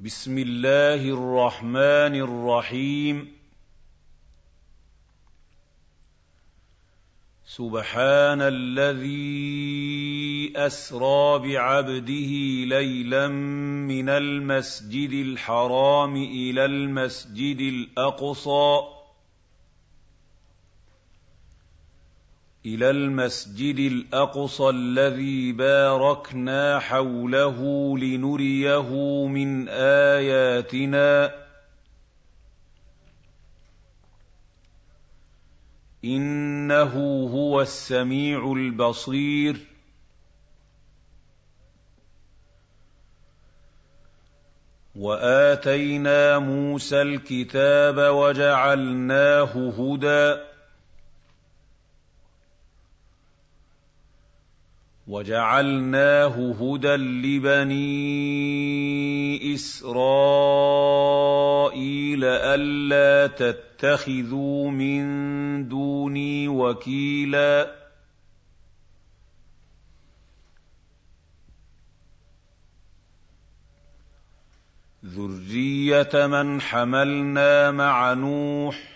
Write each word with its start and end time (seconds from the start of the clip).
بسم 0.00 0.38
الله 0.38 0.94
الرحمن 0.94 2.20
الرحيم. 2.20 3.32
سبحان 7.46 8.42
الذي 8.42 10.52
أسرى 10.56 11.38
بعبده 11.38 12.32
ليلا 12.76 13.28
من 13.88 14.08
المسجد 14.08 15.12
الحرام 15.12 16.16
إلى 16.16 16.64
المسجد 16.64 17.60
الأقصى. 17.60 18.95
إلى 22.66 22.90
المسجد 22.90 23.78
الأقصى 23.78 24.68
الذي 24.68 25.52
باركنا 25.52 26.78
حوله 26.78 27.58
لنريه 27.98 28.90
من 29.26 29.68
آياتنا. 29.68 31.34
إنه 36.04 36.92
هو 37.32 37.60
السميع 37.60 38.52
البصير. 38.52 39.56
وآتينا 44.96 46.38
موسى 46.38 47.02
الكتاب 47.02 48.14
وجعلناه 48.14 49.70
هدى. 49.78 50.45
وجعلناه 55.06 56.54
هدى 56.60 56.96
لبني 56.96 57.94
إسرائيل 59.54 60.24
ألا 62.24 63.26
تتخذوا 63.26 64.70
من 64.70 65.68
دوني 65.68 66.48
وكيلا. 66.48 67.86
ذرية 75.04 76.26
من 76.26 76.60
حملنا 76.60 77.70
مع 77.70 78.12
نوح 78.12 78.95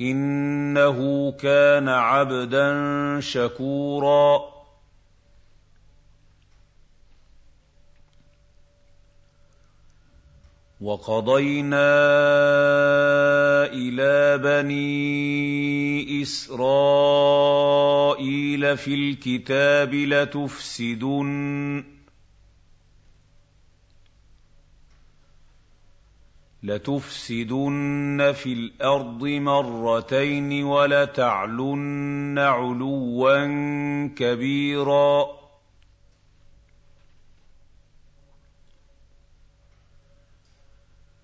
إنه 0.00 1.32
كان 1.32 1.88
عبدا 1.88 3.20
شكورا. 3.20 4.56
وقضينا 10.80 11.96
إلى 13.72 14.38
بني 14.38 16.22
إسرائيل 16.22 17.56
في 18.76 18.94
الكتاب 18.94 19.94
لتفسدن. 19.94 21.84
لتفسدن 26.66 28.32
في 28.34 28.52
الأرض 28.52 29.24
مرتين 29.24 30.64
ولتعلن 30.64 32.38
علوا 32.38 34.06
كبيرا. 34.16 35.26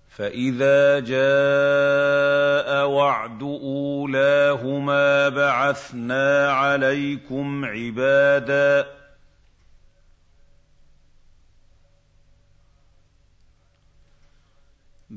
فإذا 0.09 0.99
جاء 0.99 2.87
وعد 2.87 3.43
أولاهما 3.43 5.29
بعثنا 5.29 6.51
عليكم 6.51 7.65
عبادا 7.65 8.92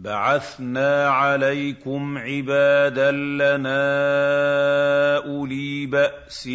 بعثنا 0.06 1.09
عليكم 1.09 2.19
عبادا 2.19 3.11
لنا 3.11 3.87
أولي 5.17 5.87
بأس 5.87 6.49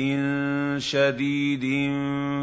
شديد 0.77 1.91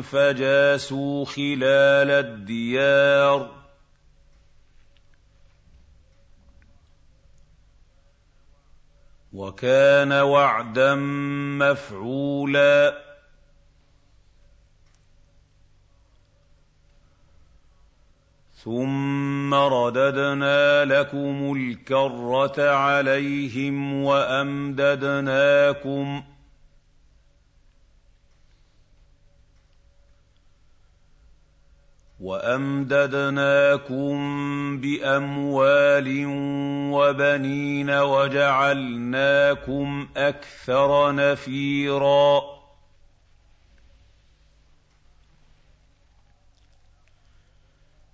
فجاسوا 0.02 1.24
خلال 1.24 2.10
الديار. 2.10 3.50
وكان 9.32 10.12
وعدا 10.12 10.94
مفعولا. 11.58 13.07
ثم 18.64 19.54
رددنا 19.54 20.84
لكم 20.84 21.52
الكره 21.56 22.70
عليهم 22.70 24.02
وامددناكم 24.04 25.42
وامددناكم 32.20 34.16
باموال 34.80 36.25
وبنين 36.92 37.90
وجعلناكم 37.90 39.48
أكثر 40.16 41.14
نفيرا 41.14 42.57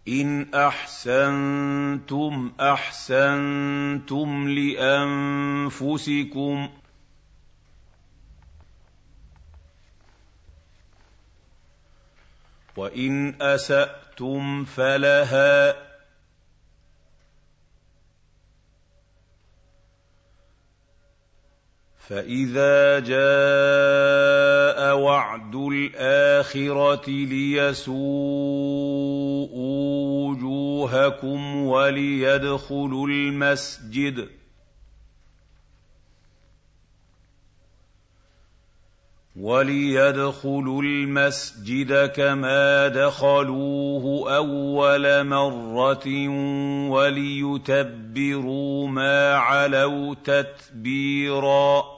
إن 0.09 0.54
أحسنتم 0.54 2.53
أحسنتم 2.60 4.48
لأنفسكم. 4.48 6.09
وإن 12.76 13.43
أسأتم 13.43 14.64
فلها 14.64 15.75
فإذا 22.09 23.00
جاء 23.00 24.97
وعد 24.97 25.54
الآخرة 25.54 27.10
ليسوءوا 27.10 27.94
وجوهكم 30.84 31.67
وليدخلوا 31.67 33.09
المسجد. 33.09 34.28
وليدخلوا 39.37 40.83
المسجد 40.83 42.06
كما 42.06 42.89
دخلوه 42.89 44.37
أول 44.37 45.27
مرة 45.27 46.28
وليتبروا 46.91 48.89
ما 48.89 49.34
علوا 49.34 50.15
تتبيرا. 50.15 51.94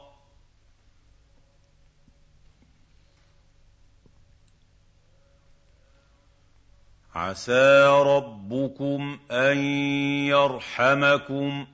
عسى 7.17 7.87
ربكم 7.87 9.19
أن 9.31 9.59
يرحمكم. 10.27 11.67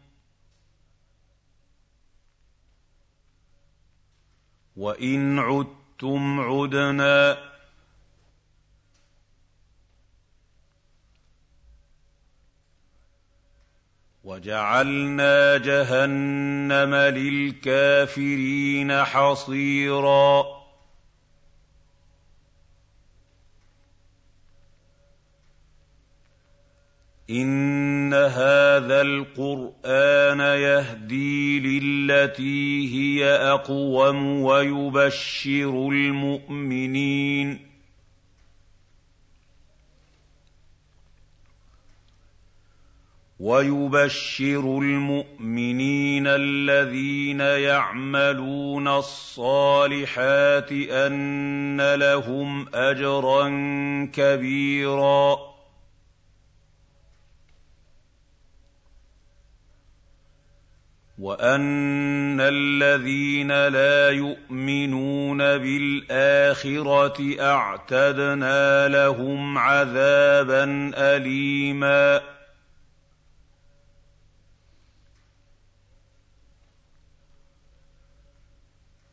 وإن 4.76 5.38
عدتم 5.38 6.40
عدنا 6.40 7.38
وجعلنا 14.24 15.56
جهنم 15.56 16.94
للكافرين 16.94 19.04
حصيرا. 19.04 20.61
إن 27.32 28.14
هذا 28.14 29.00
القرآن 29.00 30.40
يهدي 30.40 31.60
للتي 31.60 32.88
هي 32.94 33.24
أقوم 33.24 34.42
ويبشر 34.42 35.88
المؤمنين. 35.88 37.72
ويبشر 43.40 44.78
المؤمنين 44.78 46.26
الذين 46.26 47.40
يعملون 47.40 48.88
الصالحات 48.88 50.72
أن 50.72 51.94
لهم 51.94 52.66
أجرا 52.74 53.48
كبيرا. 54.12 55.51
وان 61.22 62.40
الذين 62.40 63.68
لا 63.68 64.10
يؤمنون 64.10 65.38
بالاخره 65.38 67.16
اعتدنا 67.40 68.88
لهم 68.88 69.58
عذابا 69.58 70.92
اليما 70.96 72.20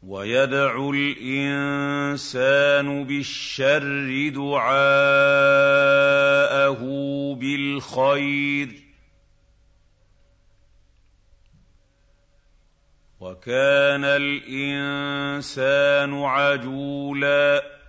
ويدعو 0.04 0.94
الانسان 0.94 2.44
بالشر 3.04 4.30
دعاءه 4.36 4.80
بالخير 7.40 8.89
وكان 13.20 14.04
الإنسان 14.04 15.04
عجولا. 16.24 17.80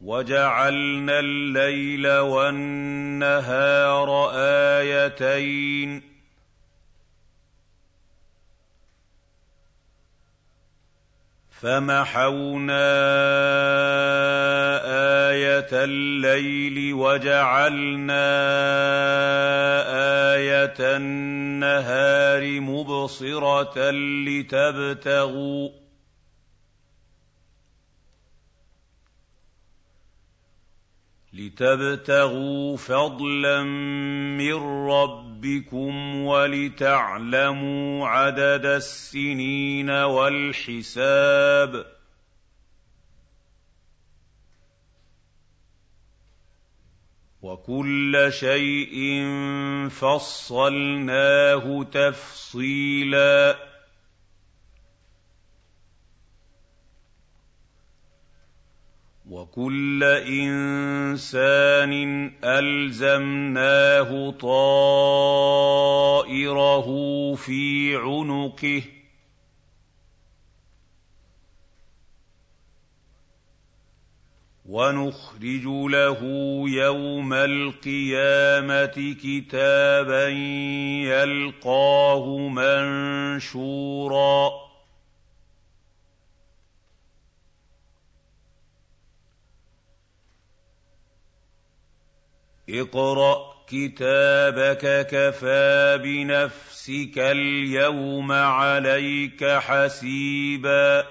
وجعلنا 0.00 1.20
الليل 1.20 2.08
والنهار 2.18 3.50
آيتين. 4.34 6.13
فمحونا 11.64 12.84
آية 15.30 15.68
الليل 15.72 16.94
وجعلنا 16.94 18.26
آية 20.34 20.96
النهار 20.96 22.60
مبصرة 22.60 23.90
لتبتغوا 24.26 25.68
لتبتغوا 31.32 32.76
فضلا 32.76 33.62
من 33.62 34.54
ربكم 34.90 35.33
ولتعلموا 36.26 38.08
عدد 38.08 38.66
السنين 38.66 39.90
والحساب. 39.90 41.86
وكل 47.42 48.28
شيء 48.30 49.24
فصلناه 49.88 51.82
تفصيلاً. 51.92 53.63
وكل 59.56 60.02
إنسان 60.26 61.92
ألزمناه 62.44 64.30
طائره 64.30 64.54
في 67.34 67.96
عنقه. 67.96 68.82
ونخرج 74.66 75.66
له 75.66 76.20
يوم 76.68 77.32
القيامة 77.32 79.14
كتابا 79.22 80.28
يلقاه 81.08 82.38
منشورا. 83.38 83.84
اقرأ 92.80 93.54
كتابك 93.66 95.06
كفى 95.06 96.00
بنفسك 96.04 97.18
اليوم 97.18 98.32
عليك 98.32 99.44
حسيبا. 99.44 101.04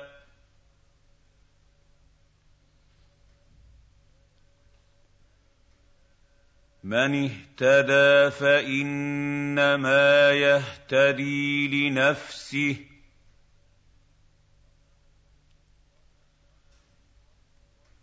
من 6.84 7.30
اهتدى 7.30 8.32
فإنما 8.32 10.32
يهتدي 10.32 11.68
لنفسه 11.68 12.93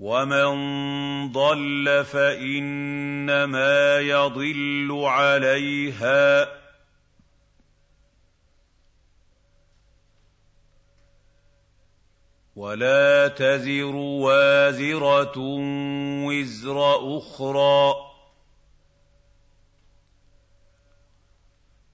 ومن 0.01 0.53
ضل 1.33 2.05
فانما 2.05 3.99
يضل 3.99 5.03
عليها 5.05 6.49
ولا 12.57 13.29
تزر 13.29 13.95
وازره 13.97 15.39
وزر 16.27 16.97
أخرى 17.19 17.95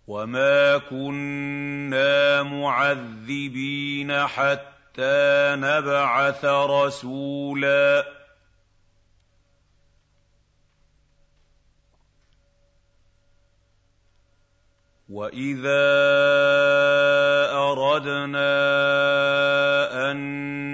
وما 0.07 0.79
كنا 0.79 2.43
معذبين 2.43 4.27
حتى 4.27 4.76
حتى 4.97 5.57
نبعث 5.61 6.45
رسولا. 6.45 8.05
وإذا 15.09 15.87
أردنا 17.53 18.51
أن 20.11 20.17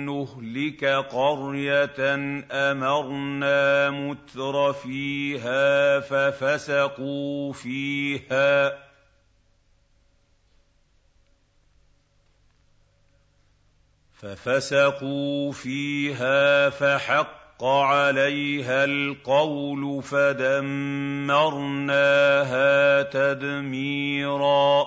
نهلك 0.06 0.84
قرية 0.84 2.14
أمرنا 2.52 3.90
متر 3.90 4.72
فيها 4.72 6.00
ففسقوا 6.00 7.52
فيها. 7.52 8.91
ففسقوا 14.22 15.52
فيها 15.52 16.70
فحق 16.70 17.64
عليها 17.64 18.84
القول 18.84 20.02
فدمرناها 20.02 21.42
تدميرا. 23.02 24.86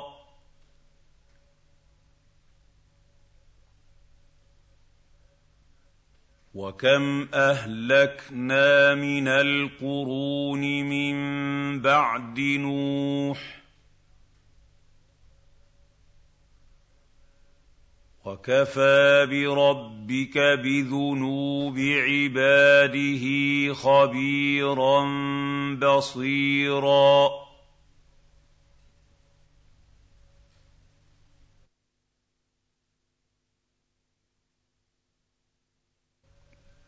وكم 6.54 7.28
أهلكنا 7.34 8.96
من 8.96 9.28
القرون 9.28 10.62
من 10.62 11.16
بعد 11.82 12.40
نوح 12.40 13.65
وكفى 18.26 19.28
بربك 19.32 20.38
بذنوب 20.38 21.78
عباده 21.80 23.26
خبيرا 23.74 25.06
بصيرا. 25.82 27.45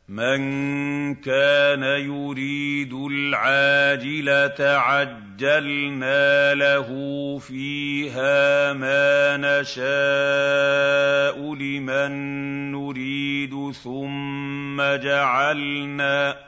من 0.09 1.15
كان 1.15 1.83
يريد 1.83 2.93
العاجله 2.93 4.55
عجلنا 4.59 6.53
له 6.53 6.89
فيها 7.39 8.73
ما 8.73 9.37
نشاء 9.37 9.85
لمن 11.55 12.11
نريد 12.71 13.71
ثم 13.71 14.81
جعلنا 14.81 16.46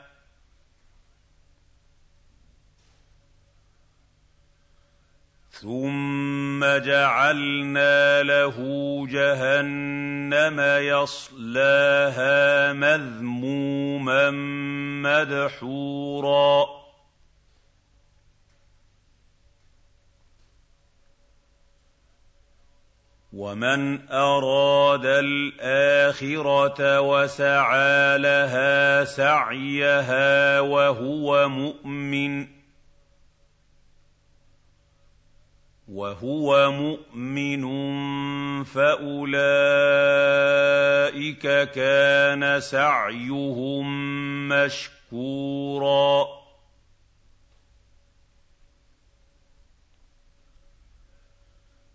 ثم 5.60 6.64
جعلنا 6.64 8.22
له 8.22 8.56
جهنم 9.10 10.60
يصلاها 10.80 12.72
مذموما 12.72 14.30
مدحورا 15.04 16.66
ومن 23.32 24.10
اراد 24.10 25.06
الاخره 25.06 27.00
وسعى 27.00 28.18
لها 28.18 29.04
سعيها 29.04 30.60
وهو 30.60 31.48
مؤمن 31.48 32.59
وهو 35.90 36.70
مؤمن 36.70 37.64
فأولئك 38.64 39.30
كان 41.70 42.60
سعيهم 42.60 43.88
مشكورا. 44.48 46.40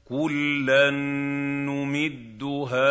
كلا 0.06 0.90
نمد 1.66 2.44
هؤلاء 2.44 2.86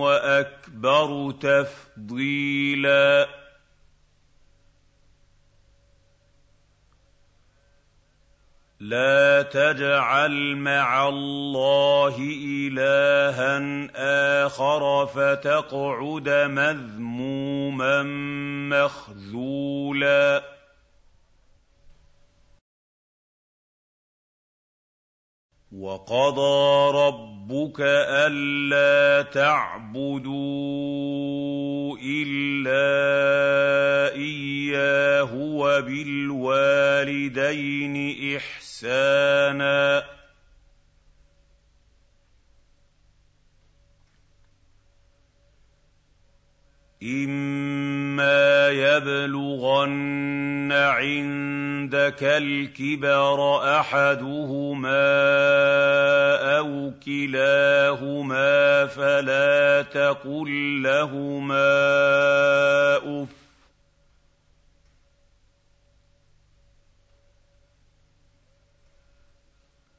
وَأَكْبَرُ 0.00 1.30
تَفْضِيلًا. 1.30 3.26
لَا 8.80 9.42
تَجْعَلْ 9.42 10.56
مَعَ 10.56 11.08
اللَّهِ 11.08 12.16
إِلَٰهًا 12.44 13.88
آخَرَ 14.46 15.06
فَتَقْعُدَ 15.06 16.28
مَذْمُومًا 16.28 18.02
مَّخْذُولًا. 18.68 20.59
وَقَضَىٰ 25.80 26.92
رَبُّكَ 26.98 27.80
أَلَّا 27.80 29.22
تَعْبُدُوا 29.32 30.28
إِلَّا 32.04 32.84
إِيَّاهُ 34.14 35.34
وَبِالْوَالِدَيْنِ 35.34 36.56
إِحْسَانًا 38.36 40.02
إِمَّا 47.02 48.68
يَبْلُغَنَّ 48.68 50.72
عِندَكَ 50.72 52.22
الْكِبَرَ 52.22 53.56
أَحَدُهُمَا 53.80 54.90
أَوْ 56.58 56.92
كِلَاهُمَا 57.04 58.86
فَلَا 58.86 59.82
تَقُل 59.82 60.82
لَّهُمَا 60.82 61.76
أُفٍّ 62.96 63.28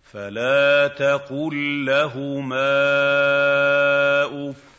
فلا 0.03 0.87
تقل 0.87 1.85
لهما 1.85 2.71
اف 4.49 4.71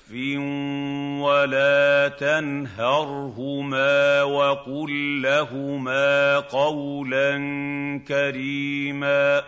ولا 1.23 2.09
تنهرهما 2.09 4.23
وقل 4.23 5.23
لهما 5.23 6.39
قولا 6.39 7.39
كريما 8.09 9.43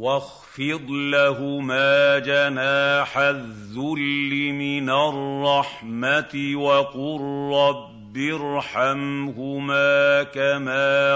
واخفض 0.00 0.90
لهما 0.90 2.18
جناح 2.18 3.18
الذل 3.18 4.52
من 4.52 4.90
الرحمه 4.90 6.52
وقل 6.54 7.20
رب 7.54 8.16
ارحمهما 8.16 10.22
كما 10.22 11.14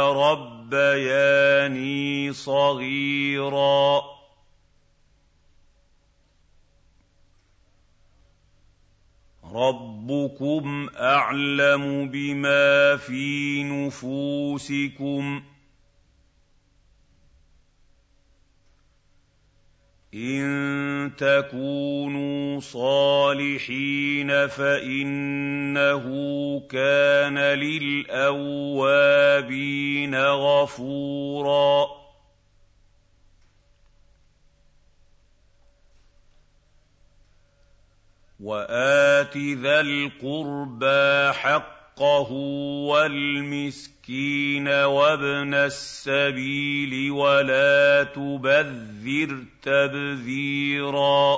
ربياني 0.73 2.33
صغيرا. 2.33 4.03
ربكم 9.45 10.89
أعلم 10.97 12.09
بما 12.09 12.97
في 12.97 13.63
نفوسكم. 13.65 15.43
إِن 20.15 21.11
تَكُونُوا 21.19 22.61
صَالِحِينَ 22.61 24.47
فَإِنَّهُ 24.47 26.05
كَانَ 26.71 27.39
لِلْأَوَّابِينَ 27.39 28.95
غَفُورًا 30.15 31.87
وَآتِ 38.41 39.37
ذَا 39.37 39.81
الْقُرْبَىٰ 39.81 41.33
حَقَّهُ 41.33 42.33
وَالْمِسْكِينَ 42.89 43.94
الْمِسْكِينَ 44.09 44.69
وَابْنَ 44.69 45.55
السَّبِيلِ 45.55 47.11
وَلَا 47.11 48.05
تُبَذِّرْ 48.05 49.45
تَبْذِيرًا. 49.63 51.37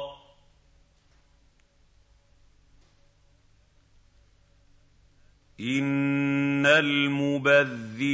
إِنَّ 5.61 6.67
الْمُبَذِّرِينَ 6.67 8.05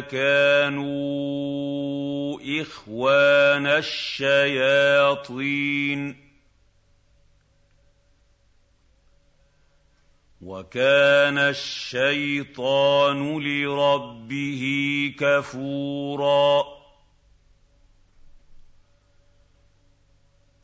كَانُوا 0.00 1.40
إِخْوَانَ 2.62 3.66
الشَّيَاطِينِ. 3.66 4.70
وَكَانَ 10.40 11.38
الشَّيْطَانُ 11.38 13.18
لِرَبِّهِ 13.38 14.62
كَفُورًا. 15.18 16.64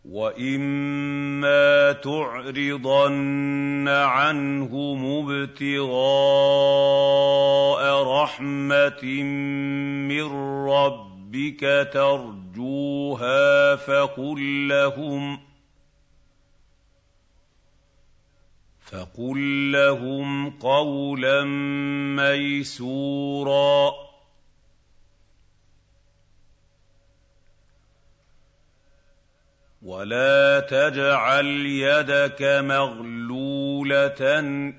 وَإِمَّا 0.04 1.92
تُعْرِضَنَّ 1.92 3.88
عَنْهُمُ 3.88 5.30
ابْتِغَاءَ 5.30 5.82
رَحْمَةٍ 8.22 9.04
مِّن 10.08 10.22
رَّبِّكَ 10.68 11.90
تَرْجُوهَا 11.92 13.76
فَقُل 13.76 14.68
لَّهُمْ 14.68 15.36
ۚ 15.36 15.40
فقل 18.92 19.72
لهم 19.72 20.50
قولا 20.50 21.44
ميسورا 22.16 23.92
ولا 29.82 30.60
تجعل 30.60 31.46
يدك 31.66 32.42
مغلوله 32.42 34.22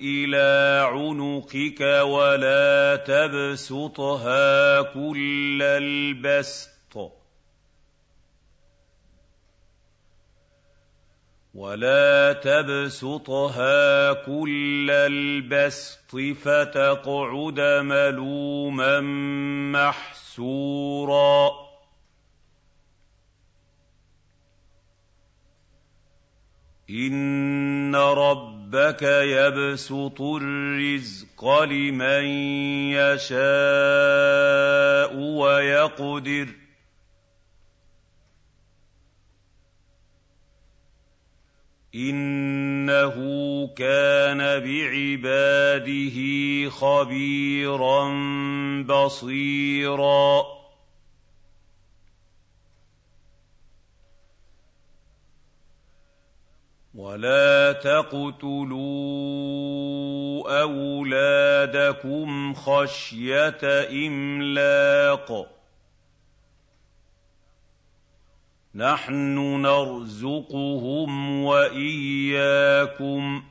إلى 0.02 0.82
عنقك 0.92 1.82
ولا 2.04 2.96
تبسطها 2.96 4.82
كل 4.82 5.62
البسط 5.62 7.12
ولا 11.58 12.34
تبسطها 12.34 14.14
كل 14.14 14.92
البسط 14.92 16.16
فتقعد 16.16 17.60
ملوما 17.60 19.02
محسورا 19.74 21.50
ان 26.90 27.96
ربك 27.96 29.02
يبسط 29.02 30.22
الرزق 30.22 31.64
لمن 31.64 32.26
يشاء 32.94 33.38
ويقدر 35.16 36.67
انه 41.96 43.16
كان 43.76 44.38
بعباده 44.38 46.20
خبيرا 46.70 48.10
بصيرا 48.84 50.58
ولا 56.96 57.72
تقتلوا 57.72 58.78
اولادكم 60.62 62.54
خشيه 62.54 63.60
املاق 64.08 65.57
نحن 68.78 69.62
نرزقهم 69.62 71.44
وإياكم. 71.44 73.44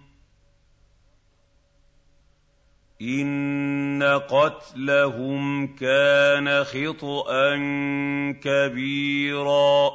إن 3.02 4.20
قتلهم 4.28 5.76
كان 5.76 6.64
خطا 6.64 7.56
كبيرا. 8.42 9.90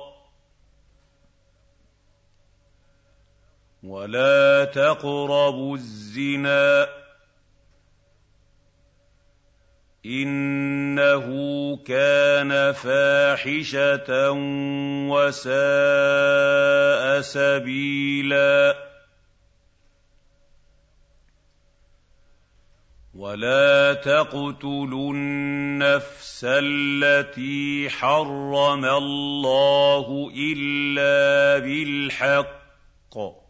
ولا 3.83 4.65
تقربوا 4.65 5.77
الزنا. 5.77 7.00
إنه 10.05 11.27
كان 11.77 12.71
فاحشة 12.73 14.31
وساء 15.11 15.51
سبيلا. 17.21 18.75
ولا 23.15 23.93
تقتلوا 23.93 25.13
النفس 25.13 26.45
التي 26.49 27.89
حرم 27.89 28.85
الله 28.85 30.31
إلا 30.35 31.59
بالحق. 31.65 33.40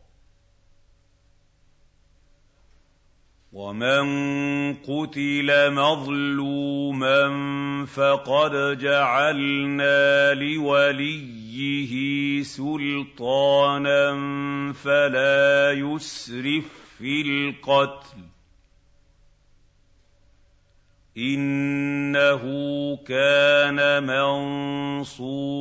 ومن 3.53 4.73
قتل 4.73 5.73
مظلوما 5.73 7.21
فقد 7.85 8.77
جعلنا 8.79 10.33
لوليه 10.33 11.93
سلطانا 12.43 14.13
فلا 14.73 15.71
يسرف 15.71 16.65
في 16.97 17.21
القتل 17.21 18.17
انه 21.17 22.43
كان 23.07 24.03
منصورا 24.03 25.51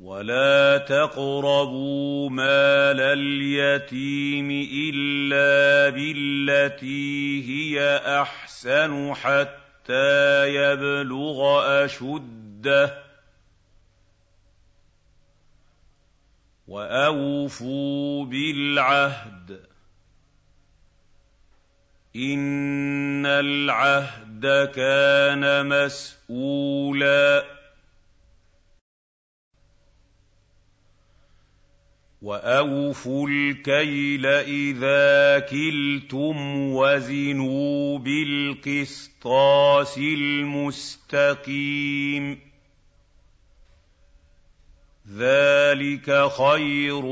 ولا 0.00 0.78
تقربوا 0.78 2.30
مال 2.30 3.00
اليتيم 3.00 4.50
الا 4.72 5.90
بالتي 5.90 7.44
هي 7.48 7.96
احسن 8.22 9.14
حتى 9.14 10.48
يبلغ 10.54 11.60
اشده 11.84 13.02
واوفوا 16.68 18.24
بالعهد 18.24 19.60
ان 22.16 23.26
العهد 23.26 24.70
كان 24.74 25.66
مسؤولا 25.66 27.57
واوفوا 32.22 33.28
الكيل 33.28 34.26
اذا 34.26 35.38
كلتم 35.38 36.36
وزنوا 36.72 37.98
بالقسطاس 37.98 39.98
المستقيم 39.98 41.58
ذلك 45.16 46.28
خير 46.28 47.04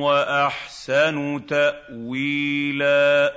واحسن 0.00 1.46
تاويلا 1.46 3.34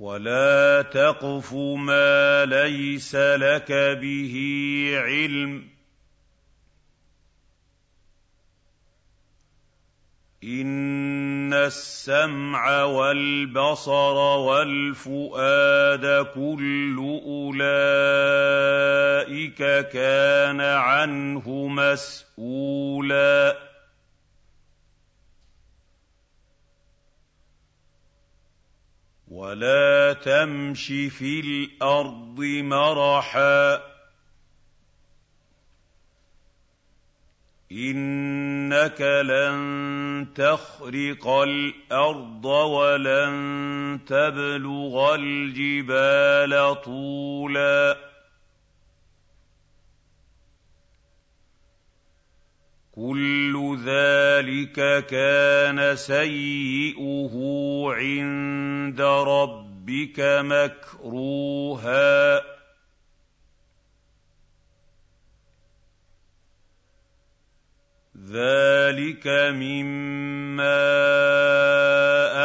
ولا 0.00 0.82
تقف 0.82 1.54
ما 1.54 2.44
ليس 2.44 3.14
لك 3.14 3.72
به 3.72 4.34
علم 4.94 5.77
ان 10.44 11.52
السمع 11.52 12.82
والبصر 12.84 14.14
والفؤاد 14.38 16.06
كل 16.34 16.96
اولئك 17.26 18.28
كان 19.88 20.60
عنه 20.60 21.68
مسؤولا 21.68 23.58
ولا 29.28 30.12
تمش 30.12 30.86
في 30.86 31.40
الأرض 31.40 32.40
مرحا 32.40 33.87
انك 37.72 39.00
لن 39.00 40.26
تخرق 40.34 41.28
الأرض 41.28 42.44
ولن 42.44 44.00
تبلغ 44.06 45.14
الجبال 45.14 46.82
طولا 46.82 47.96
كل 52.92 53.78
ذلك 53.84 55.06
كان 55.06 55.96
سيئه 55.96 57.34
عند 57.88 59.00
ربك 59.00 60.20
مكروها 60.20 60.98
ذلك 68.98 69.26
مما 69.54 70.78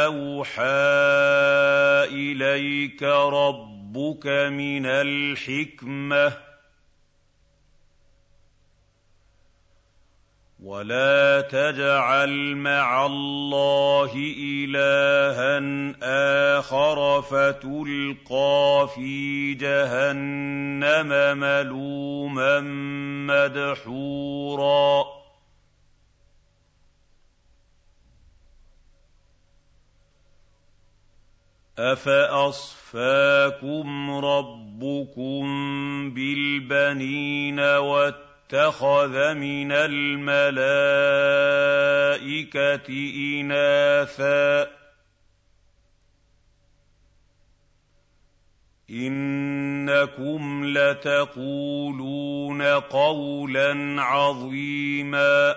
اوحى 0.04 0.62
اليك 2.14 3.02
ربك 3.02 4.26
من 4.26 4.86
الحكمه 4.86 6.32
ولا 10.62 11.40
تجعل 11.40 12.56
مع 12.56 13.06
الله 13.06 14.12
الها 14.40 15.60
اخر 16.58 17.22
فتلقى 17.22 18.88
في 18.94 19.54
جهنم 19.54 21.38
ملوما 21.38 22.60
مدحورا 23.26 25.23
افاصفاكم 31.78 33.04
ربكم 34.10 35.44
بالبنين 36.14 37.60
والتقوى 37.60 38.34
اتخذ 38.54 39.34
من 39.34 39.72
الملائكه 39.72 40.38
اناثا 43.40 44.70
انكم 48.90 50.64
لتقولون 50.78 52.62
قولا 52.62 54.02
عظيما 54.02 55.54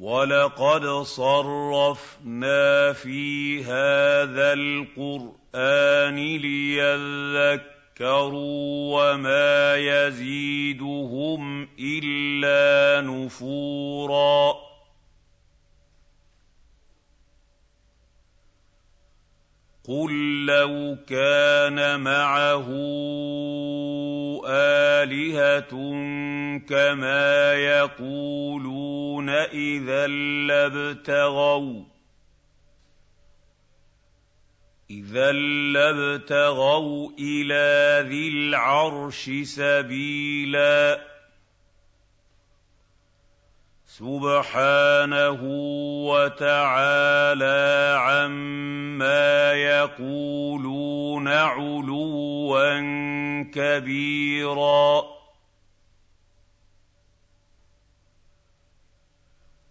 ولقد 0.00 0.86
صرفنا 1.02 2.92
في 2.92 3.64
هذا 3.64 4.52
القران 4.52 6.16
ليذكر 6.16 7.80
ذكروا 8.00 9.12
وما 9.12 9.76
يزيدهم 9.76 11.68
الا 11.78 13.00
نفورا 13.00 14.54
قل 19.88 20.46
لو 20.46 20.96
كان 21.08 22.00
معه 22.00 22.68
الهه 24.50 25.70
كما 26.68 27.54
يقولون 27.54 29.28
اذا 29.30 30.06
لابتغوا 30.46 31.84
إِذًا 34.90 35.32
لَّابْتَغَوْا 35.72 37.10
إِلَىٰ 37.18 38.08
ذِي 38.08 38.28
الْعَرْشِ 38.28 39.30
سَبِيلًا 39.42 41.00
سُبْحَانَهُ 43.86 45.40
وَتَعَالَىٰ 46.10 47.68
عَمَّا 47.98 49.52
يَقُولُونَ 49.52 51.28
عُلُوًّا 51.28 52.80
كَبِيرًا. 53.54 55.02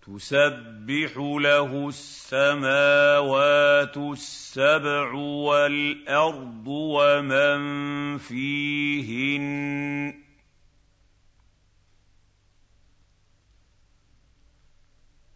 تسبح 0.08 1.18
له 1.18 1.88
السماوات 1.88 3.98
السبع 3.98 5.14
والأرض 5.14 6.68
ومن 6.68 8.18
فيهن. 8.18 10.20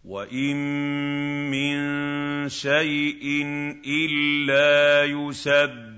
وإن 0.05 0.55
من 1.51 2.49
شيء 2.49 3.45
إلا 3.85 5.03
يسبح 5.03 5.92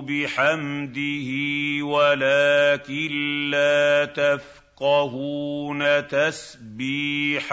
بحمده 0.00 1.30
ولكن 1.84 3.10
لا 3.50 4.04
تفعل 4.04 4.58
يفقهون 4.78 6.08
تسبيحهم. 6.08 7.48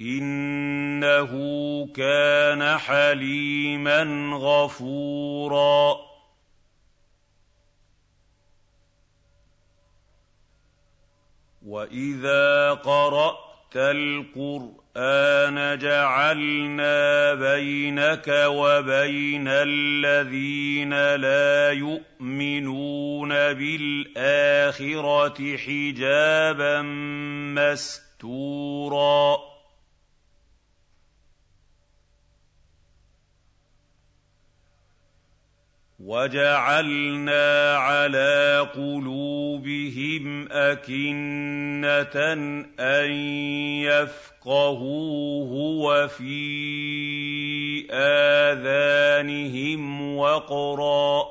إنه 0.00 1.30
كان 1.86 2.78
حليما 2.78 4.02
غفورا. 4.34 5.96
وإذا 11.66 12.72
قرأت 12.72 13.76
القرآن 13.76 14.83
القرآن 14.96 15.78
جعلنا 15.78 17.34
بينك 17.34 18.28
وبين 18.28 19.48
الذين 19.48 21.14
لا 21.14 21.70
يؤمنون 21.72 23.28
بالآخرة 24.08 24.86
حجابا 25.56 26.82
مستورا 27.58 29.36
وَجَعَلْنَا 36.04 37.76
عَلَىٰ 37.76 38.68
قُلُوبِهِمْ 38.74 40.48
أَكِنَّةً 40.52 42.16
أَن 42.80 43.10
يَفْقَهُوهُ 43.88 45.50
وَفِي 45.86 46.44
آذَانِهِمْ 47.90 49.82
وَقْرًا 50.16 51.22
ۚ. 51.22 51.26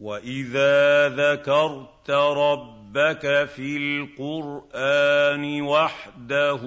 وَإِذَا 0.00 1.08
ذَكَرْتَ 1.08 2.10
رَبَّكَ 2.10 2.77
ربك 2.88 3.48
في 3.48 3.76
القرآن 3.76 5.62
وحده 5.62 6.62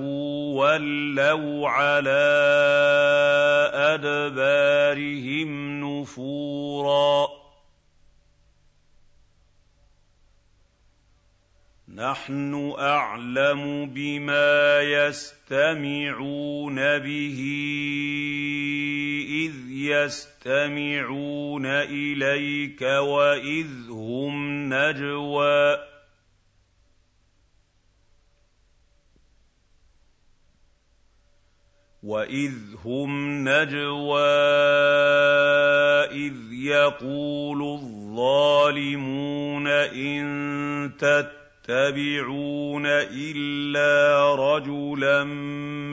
ولوا 0.56 1.70
على 1.70 2.24
أدبارهم 3.74 5.50
نفورا. 5.84 7.28
نحن 11.96 12.76
أعلم 12.80 13.86
بما 13.86 14.82
يستمعون 14.82 16.76
به 16.76 17.40
إذ 19.30 19.56
يستمعون 19.72 21.66
إليك 21.66 22.82
وإذ 22.82 23.90
هم 23.90 24.74
نجوى. 24.74 25.91
وَإِذْ 32.04 32.54
هُمْ 32.86 33.10
نَجْوَىٰ 33.50 34.22
إِذْ 36.12 36.34
يَقُولُ 36.54 37.62
الظَّالِمُونَ 37.80 39.68
إِن 39.68 40.24
تَتَّبِعُونَ 40.98 42.86
إِلَّا 42.86 44.36
رَجُلًا 44.36 45.24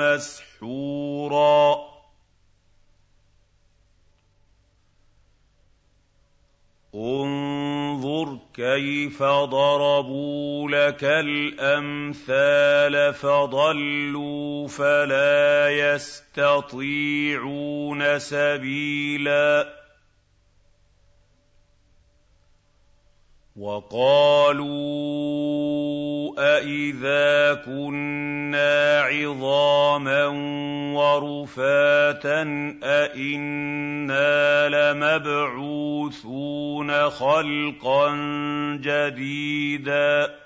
مَّسْحُورًا 0.01 1.77
انظُرْ 6.95 7.68
كَيْفَ 8.55 9.23
ضَرَبُوا 9.23 10.71
لَكَ 10.71 11.05
الْأَمْثَالَ 11.05 12.95
فَضَلُّوا 13.15 14.69
فَلَا 14.69 15.71
يَسْتَطِيعُونَ 15.71 16.89
سَبِيلًا. 18.19 19.79
وَقَالُوا 23.57 25.19
أَإِذَا 26.39 27.55
كُنَّا 27.55 29.01
عِظَامًا 29.01 30.27
وَرُفَاتًا 30.95 32.43
أَإِنَّا 32.83 34.69
لَمَبْعُوثُونَ 34.69 36.11
خَلْقًا 37.11 38.11
جَدِيدًا 38.83 40.39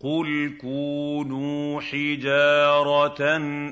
قُلْ 0.00 0.56
كُونُوا 0.60 1.80
حِجَارَةً 1.80 3.22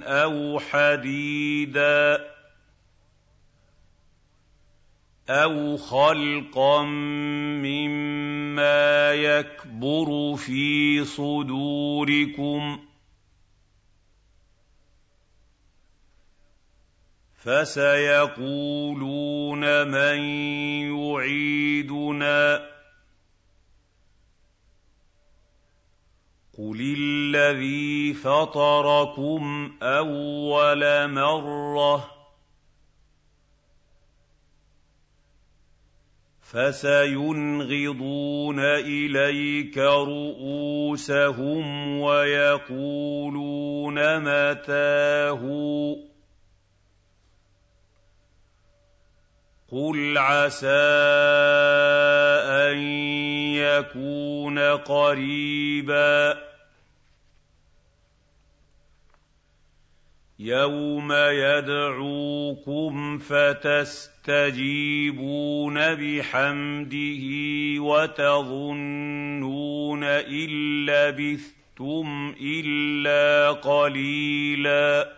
أَوْ 0.02 0.58
حَدِيدًا 0.58 2.26
أَوْ 5.30 5.76
خَلْقًا 5.76 6.82
مِّمَّا 6.82 8.05
يَكْبُرُ 9.14 10.36
فِي 10.36 11.04
صُدُورِكُمْ 11.04 12.76
ۖ 12.76 12.80
فَسَيَقُولُونَ 17.34 18.80
مَن 19.88 20.18
يُعِيدُنَا 20.98 22.66
قُلِ 26.58 26.94
الَّذِي 26.98 28.14
فَطَرَكُمْ 28.14 29.72
أَوَّلَ 29.82 31.08
مَرَّةٍ 31.10 31.98
ۚ 31.98 32.15
فَسَيُنْغِضُونَ 36.56 38.60
إِلَيْكَ 38.60 39.78
رُءُوسَهُمْ 39.78 41.64
وَيَقُولُونَ 42.00 43.94
مَتَىٰ 44.20 45.28
هُوَ 45.36 45.94
ۖ 45.94 45.98
قُلْ 49.68 50.18
عَسَىٰ 50.18 50.68
أَن 52.48 52.78
يَكُونَ 53.60 54.58
قَرِيبًا 54.76 56.45
يَوْمَ 60.38 61.12
يَدْعُوكُمْ 61.12 63.18
فَتَسْتَجِيبُونَ 63.18 64.34
بِحَمْدِهِ 65.94 67.24
وَتَظُنُّونَ 67.80 69.24
إِن 70.04 70.50
لَّبِثْتُمْ 70.86 72.34
إِلَّا 72.40 73.50
قَلِيلًا 73.52 75.16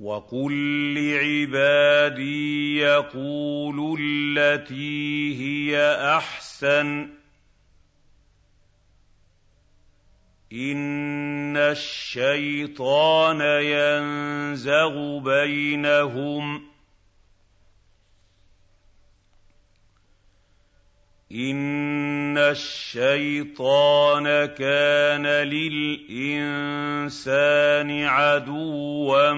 وَقُل 0.00 0.52
لِّعِبَادِي 0.94 2.76
يَقُولُوا 2.76 3.96
الَّتِي 4.00 5.34
هِيَ 5.40 5.78
أَحْسَنُ 6.16 7.06
ۚ 7.06 7.23
إِنَّ 10.54 11.56
الشَّيْطَانَ 11.56 13.40
يَنزَغُ 13.40 15.18
بَيْنَهُمْ 15.18 16.58
ۚ 16.58 16.62
إِنَّ 21.32 22.38
الشَّيْطَانَ 22.38 24.24
كَانَ 24.46 25.26
لِلْإِنسَانِ 25.26 26.70
عَدُوًّا 28.04 29.32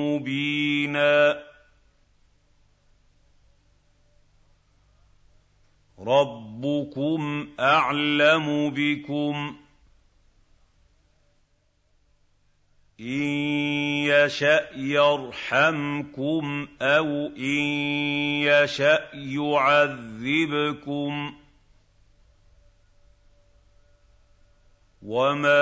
مُّبِينًا 0.00 1.42
رَّبُّكُمْ 6.00 7.48
أَعْلَمُ 7.60 8.70
بِكُمْ 8.70 9.52
ۖ 9.52 9.61
إِن 13.02 13.22
يَشَأْ 14.06 14.68
يَرْحَمْكُمْ 14.76 16.68
أَوْ 16.82 17.26
إِن 17.36 17.62
يَشَأْ 18.46 19.08
يُعَذِّبْكُمْ 19.14 21.12
ۚ 21.30 21.34
وَمَا 25.02 25.52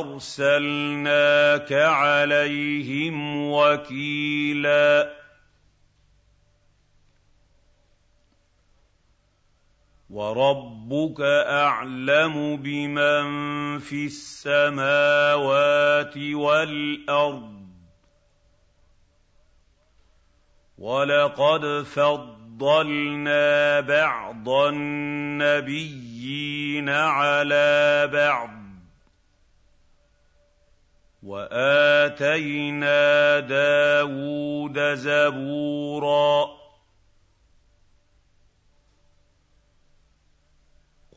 أَرْسَلْنَاكَ 0.00 1.72
عَلَيْهِمْ 1.72 3.36
وَكِيلًا 3.50 5.19
وَرَبُّكَ 10.10 11.20
أَعْلَمُ 11.46 12.56
بِمَن 12.56 13.24
فِي 13.78 14.06
السَّمَاوَاتِ 14.06 15.36
وَالْأَرْضِ 16.16 17.42
ۗ. 17.42 17.70
وَلَقَدْ 20.78 21.82
فَضَّلْنَا 21.82 23.80
بَعْضَ 23.80 24.48
النَّبِيِّينَ 24.48 25.68
عَلَىٰ 26.88 28.10
بَعْضٍ 28.12 28.48
ۖ 28.50 28.52
وَآتَيْنَا 31.22 33.00
دَاوُودَ 33.40 34.78
زَبُورًا 34.94 36.49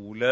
أُولَٰئِكَ 0.00 0.24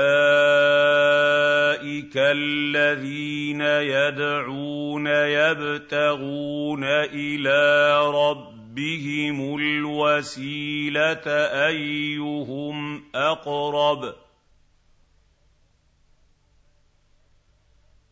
الَّذِينَ 2.17 3.61
يَدْعُونَ 3.61 5.07
يَبْتَغُونَ 5.07 6.85
إِلَىٰ 6.85 7.99
رَبِّهِمُ 8.15 9.57
الْوَسِيلَةَ 9.57 11.27
أَيُّهُمْ 11.69 13.05
أَقْرَبُ 13.15 14.15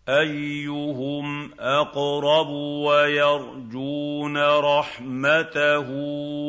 أَيُّهُمْ 0.09 1.51
أَقْرَبُ 1.61 2.49
وَيَرْجُونَ 2.87 4.37
رَحْمَتَهُ 4.39 5.89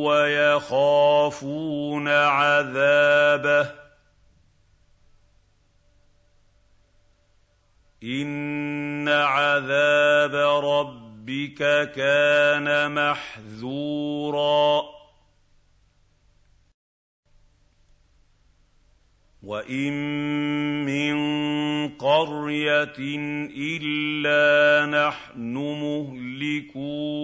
وَيَخَافُونَ 0.03 2.07
عَذَابَهُ 2.07 3.86
إِنَّ 8.03 9.07
عَذَابَ 9.09 10.35
رَبِّكَ 10.63 11.57
كَانَ 11.95 12.91
مَحْذُورًا 12.91 14.83
وَإِن 19.43 19.93
مِّن 20.85 21.17
قَرْيَةٍ 21.97 22.99
إِلَّا 23.57 24.85
نَحْنُ 25.07 25.53
مُهْلِكُوهَا 25.83 27.19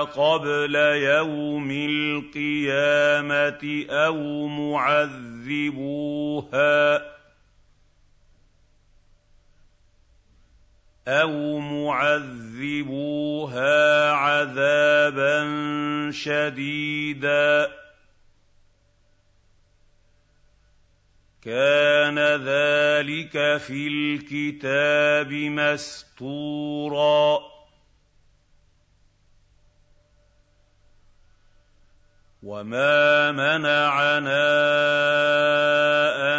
قَبْلَ 0.00 0.74
يَوْمِ 0.94 1.70
الْقِيَامَةِ 1.70 3.64
أَوْ 3.90 4.46
مُعَذِّبُوهَا 4.46 5.88
أَوْ 11.08 11.58
مُعَذِّبُوهَا 11.58 12.92
عَذَابًا 14.12 15.40
شَدِيدًا 16.12 17.66
ۚ 17.66 17.70
كَانَ 21.42 22.18
ذَٰلِكَ 22.18 23.56
فِي 23.56 23.88
الْكِتَابِ 23.88 25.32
مَسْطُورًا 25.32 27.38
وَمَا 32.42 33.32
مَنَعَنَا 33.32 34.48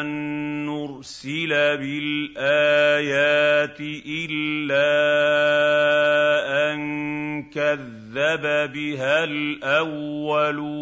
أَن 0.02 0.49
نُرْسِلَ 0.80 1.50
بِالْآيَاتِ 1.78 3.80
إِلَّا 4.06 4.92
أَن 6.72 6.80
كَذَّبَ 7.50 8.72
بِهَا 8.74 9.24
الْأَوَّلُونَ 9.24 10.80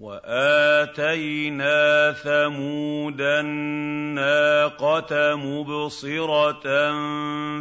وَآتَيْنَا 0.00 2.12
ثَمُودَ 2.12 3.20
النَّاقَةَ 3.20 5.36
مُبْصِرَةً 5.36 6.92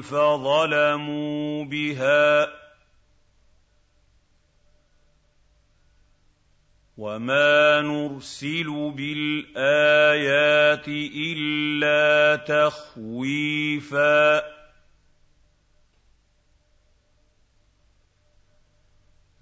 فَظَلَمُوا 0.02 1.66
بِهَا 1.66 2.46
ۚ 2.46 2.50
وَمَا 6.98 7.82
نُرْسِلُ 7.82 8.92
بِالْآيَاتِ 8.98 10.88
إِلَّا 11.14 12.36
تَخْوِيفًا 12.36 14.44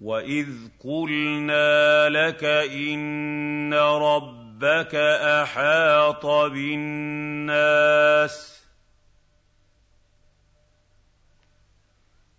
وَإِذْ 0.00 0.48
قُلْنَا 0.84 2.08
لَكَ 2.08 2.44
إِنَّ 2.44 3.74
رَبَّكَ 3.74 4.94
أَحَاطَ 4.94 6.26
بِالنَّاسِ 6.52 8.56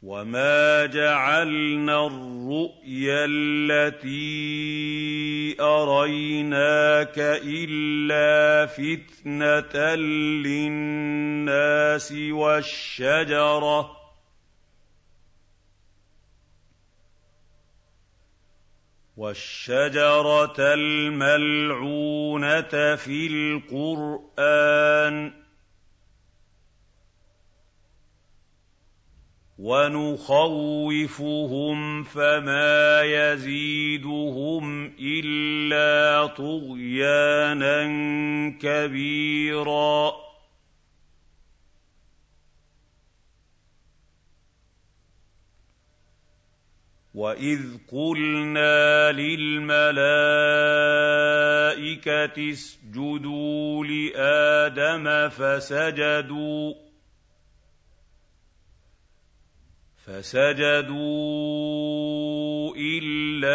وَمَا 0.07 0.85
جَعَلْنَا 0.85 2.07
الرُّؤْيَا 2.07 3.25
الَّتِي 3.29 4.21
أَرَيْنَاكَ 5.61 7.17
إِلَّا 7.43 8.65
فِتْنَةً 8.71 9.95
لِّلنَّاسِ 10.47 12.11
وَالشَّجَرَةَ 12.31 13.97
وَالشَّجَرَةَ 19.17 20.59
الْمَلْعُونَةَ 20.73 22.73
فِي 22.95 23.27
الْقُرْآنِ 23.27 25.29
ۚ 25.31 25.33
وَنُخَوِّفُهُمْ 29.59 31.23
فَمَا 32.03 33.01
يَزِيدُهُمْ 33.01 34.93
إِلَّا 34.99 36.27
طُغْيَانًا 36.27 37.79
كَبِيرًا 38.61 40.11
وَإِذْ 47.13 47.61
قُلْنَا 47.91 49.11
لِلْمَلَائِكَةِ 49.11 49.97
اسْجُدُوا 52.51 53.85
لِآدَمَ 53.85 55.29
فَسَجَدُوا 55.29 56.86
فسجدوا 60.07 60.95
إِلَّا 62.77 63.51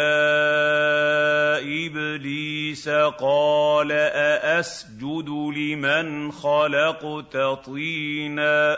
إِبْلِيسَ 1.57 2.89
قَالَ 3.19 3.91
أَأَسْجُدُ 3.91 5.29
لِمَنْ 5.29 6.31
خَلَقْتَ 6.31 7.37
طِينًا 7.65 8.77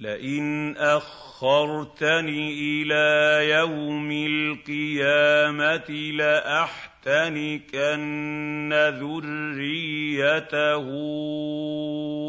لئن 0.00 0.76
أخرتني 0.76 2.52
إلى 2.52 3.48
يوم 3.50 4.10
القيامة 4.10 5.90
لأحسن 5.90 6.90
لَأَحْتَنِكَنَّ 7.06 8.72
ذُرِّيَّتَهُ 9.00 10.86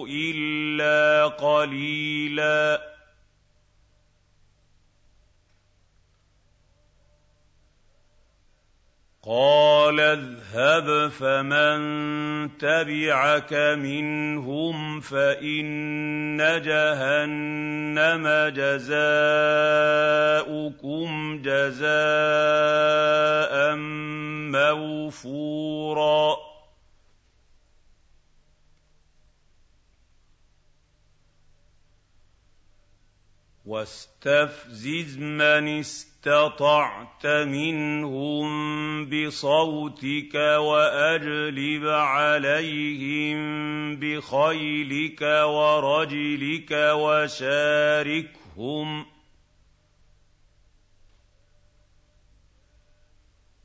إِلَّا 0.09 1.27
قَلِيلًا. 1.27 2.81
قَالَ 9.25 9.99
اذْهَبْ 9.99 11.09
فَمَن 11.11 11.77
تَبِعَكَ 12.57 13.53
مِنْهُمْ 13.53 14.99
فَإِنَّ 14.99 16.37
جَهَنَّمَ 16.65 18.27
جَزَاؤُكُمْ 18.55 19.01
جَزَاءً 21.45 21.91
مَّوْفُورًا 24.51 26.50
وَاسْتَفْزِزْ 33.65 35.17
مَنِ 35.17 35.79
اسْتَطَعْتَ 35.79 37.25
مِنْهُم 37.25 38.49
بِصَوْتِكَ 39.09 40.35
وَأَجْلِبْ 40.35 41.87
عَلَيْهِم 41.87 43.39
بِخَيْلِكَ 43.99 45.21
وَرَجِلِكَ 45.21 46.71
وَشَارِكْهُمْ 46.93 48.41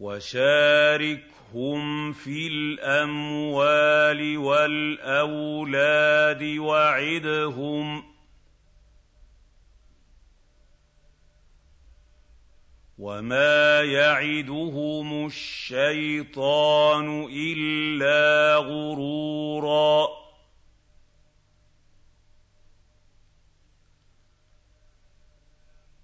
وشاركهم 0.01 2.13
في 2.13 2.47
الأموال 2.47 4.39
والأولاد 4.39 6.43
وعدهم 6.59 8.16
وَمَا 12.99 13.83
يَعِدُهُمُ 13.83 15.27
الشَّيْطَانُ 15.27 17.09
إِلَّا 17.33 18.57
غُرُورًا 18.57 20.09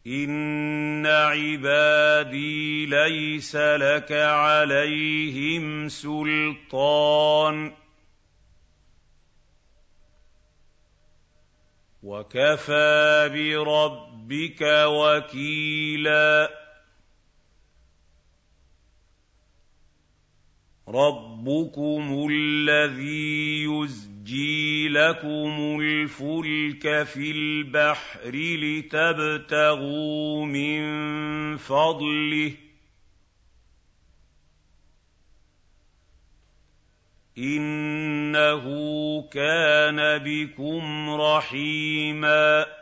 إِنَّ 0.07 1.07
عِبَادِي 1.07 2.87
لَيْسَ 2.87 3.57
لَكَ 3.57 4.13
عَلَيْهِمْ 4.13 5.89
سُلْطَانٌ 5.89 7.73
وَكَفَىٰ 12.03 13.29
بِرَبِّكَ 13.33 14.61
وَكِيلًا 14.87 16.62
رَّبُّكُمُ 20.95 22.29
الَّذِي 22.31 23.63
يُزْجِي 23.65 24.89
لَكُمُ 24.89 25.81
الْفُلْكَ 25.81 27.03
فِي 27.03 27.31
الْبَحْرِ 27.31 28.31
لِتَبْتَغُوا 28.35 30.47
مِن 30.47 30.83
فَضْلِهِ 31.57 32.51
ۚ 32.51 32.55
إِنَّهُ 37.39 38.65
كَانَ 39.33 40.19
بِكُمْ 40.19 41.11
رَحِيمًا 41.11 42.82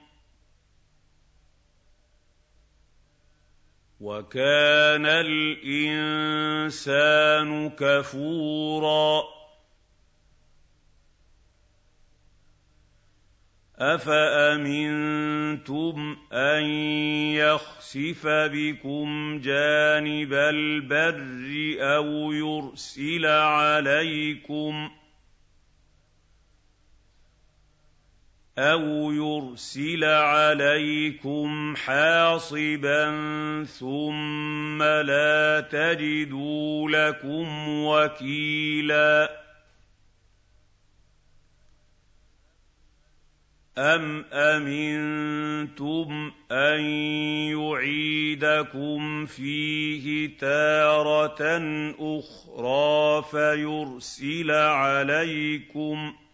وكان 4.01 5.05
الإنسان 5.05 6.49
كفورا. 7.69 9.23
أفأمنتم 13.81 15.17
أن 16.33 16.63
يخسف 17.33 18.27
بكم 18.27 19.39
جانب 19.43 20.33
البر 20.33 21.77
أو 21.95 22.31
يرسل 22.31 23.25
عليكم 23.25 25.00
أَوْ 28.59 29.11
يُرْسِلَ 29.11 30.03
عَلَيْكُمْ 30.03 31.75
حَاصِبًا 31.75 33.05
ثُمَّ 33.63 34.83
لَا 34.83 35.59
تَجِدُوا 35.71 36.89
لَكُمْ 36.89 37.69
وَكِيلًا 37.85 39.41
أَمْ 43.77 44.25
أَمِنتُمْ 44.33 46.31
أَن 46.51 46.79
يُعِيدَكُمْ 47.55 49.25
فِيهِ 49.25 50.37
تَارَةً 50.37 51.41
أُخْرَىٰ 51.99 53.23
فَيُرْسِلَ 53.31 54.51
عَلَيْكُمْ 54.51 56.11
ۖ 56.11 56.30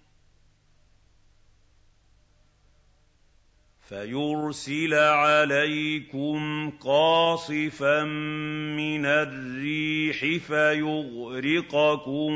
فيرسل 3.90 4.94
عليكم 4.94 6.70
قاصفا 6.80 8.04
من 8.04 9.06
الريح 9.06 10.20
فيغرقكم 10.48 12.32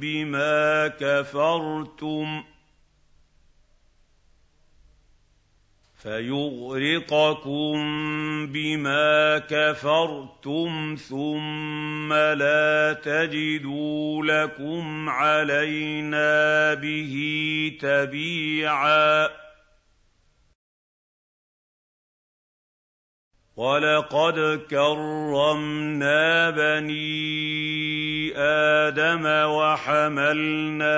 بما 0.00 0.88
كفرتم 0.88 2.42
فيغرقكم 6.02 7.76
بما 8.46 9.38
كفرتم 9.38 10.96
ثم 11.08 12.12
لا 12.12 12.92
تجدوا 12.92 14.24
لكم 14.24 15.08
علينا 15.08 16.74
به 16.74 17.16
تبيعا 17.80 19.43
وَلَقَدْ 23.56 24.66
كَرَّمْنَا 24.70 26.50
بَنِي 26.50 28.32
آدَمَ 28.36 29.26
وَحَمَلْنَاهُمْ 29.50 30.90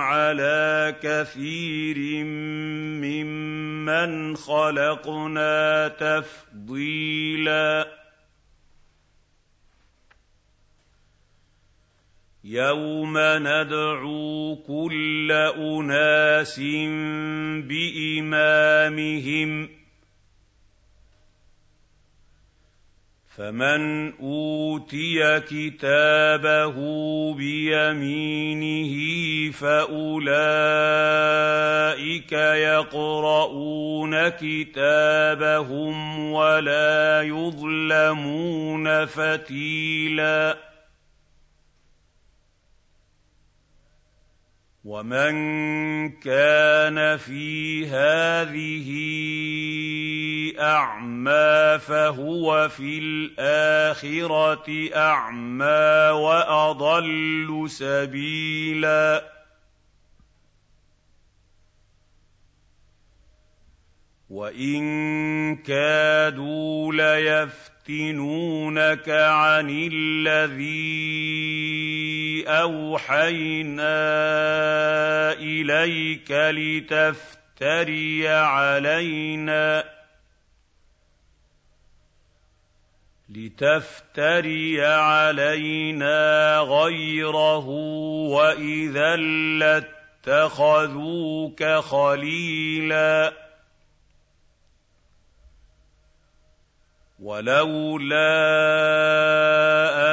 على 0.00 0.96
كثير 1.02 2.24
ممن 3.04 4.36
خلقنا 4.36 5.88
تفضيلا 5.88 7.86
يوم 12.44 13.18
ندعو 13.18 14.56
كل 14.56 15.32
اناس 15.56 16.60
بامامهم 17.68 19.68
فمن 23.36 24.12
أوتي 24.20 25.40
كتابه 25.40 26.74
بيمينه 27.34 28.94
فأولئك 29.52 30.24
يقرؤون 32.32 34.28
كتابهم 34.28 36.18
ولا 36.32 37.22
يظلمون 37.22 39.04
فتيلا 39.06 40.73
ومن 44.84 45.34
كان 46.20 47.16
في 47.16 47.86
هذه 47.86 48.90
أعمى 50.60 51.78
فهو 51.78 52.68
في 52.68 52.98
الآخرة 52.98 54.90
أعمى 54.96 56.10
وأضل 56.12 57.64
سبيلا. 57.68 59.34
وإن 64.30 64.84
كادوا 65.56 66.92
ليفتنونك 66.92 69.08
عن 69.08 69.88
الذي 69.92 72.03
أوحينا 72.46 73.92
إليك 75.32 76.30
لتفتري 76.30 78.28
علينا 78.28 79.84
لتفتري 83.28 84.86
علينا 84.86 86.58
غيره 86.58 87.68
وإذا 88.28 89.16
لاتخذوك 90.26 91.64
خليلا 91.64 93.32
ولولا 97.18 98.34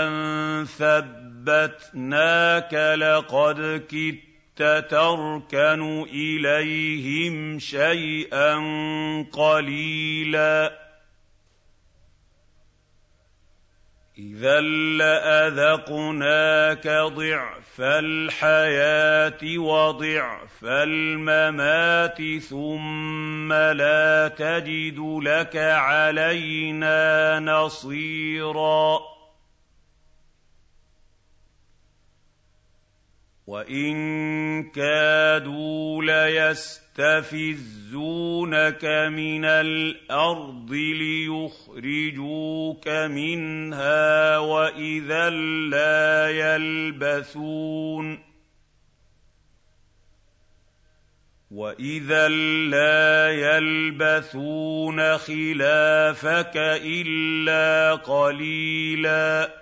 أن 0.04 0.66
ثبتناك 1.46 2.74
لقد 2.74 3.84
كدت 3.90 4.92
تركن 4.92 6.06
اليهم 6.14 7.60
شيئا 7.60 8.56
قليلا 9.34 10.82
إِذًا 14.18 14.62
لَّأَذَقْنَاكَ 14.98 16.88
ضِعْفَ 16.88 17.82
الْحَيَاةِ 17.82 19.58
وَضِعْفَ 19.58 20.64
الْمَمَاتِ 20.64 22.22
ثُمَّ 22.50 23.54
لَا 23.54 24.28
تَجِدُ 24.28 25.00
لَكَ 25.24 25.58
عَلَيْنَا 25.58 27.40
نَصِيرًا 27.40 29.11
وَإِن 33.52 34.72
كَادُوا 34.72 36.04
لَيَسْتَفِزُّونَكَ 36.04 38.86
مِنَ 39.12 39.46
الْأَرْضِ 39.46 40.72
لِيُخْرِجُوكَ 41.04 42.88
مِنْهَا 42.88 44.38
وَإِذًا 44.38 45.30
لَّا 45.70 46.30
يَلْبَثُونَ 46.30 48.32
واذا 51.52 52.28
لا 52.72 53.30
يلبثون 53.30 55.18
خلافك 55.18 56.54
الا 56.56 57.96
قليلا 57.96 59.62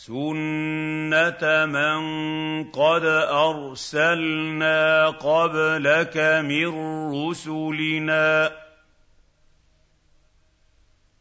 سنه 0.00 1.66
من 1.66 2.00
قد 2.72 3.04
ارسلنا 3.04 5.10
قبلك 5.10 6.16
من 6.16 6.68
رسلنا 7.12 8.52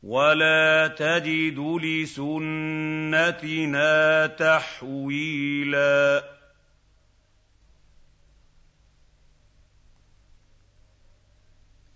ولا 0.03 0.88
تجد 0.88 1.59
لسنتنا 1.84 2.67
تحويلا 4.27 6.23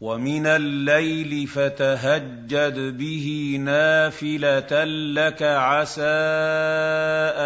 ومن 0.00 0.46
الليل 0.46 1.46
فتهجد 1.46 2.96
به 2.98 3.58
نافله 3.60 4.84
لك 5.14 5.42
عسى 5.42 6.02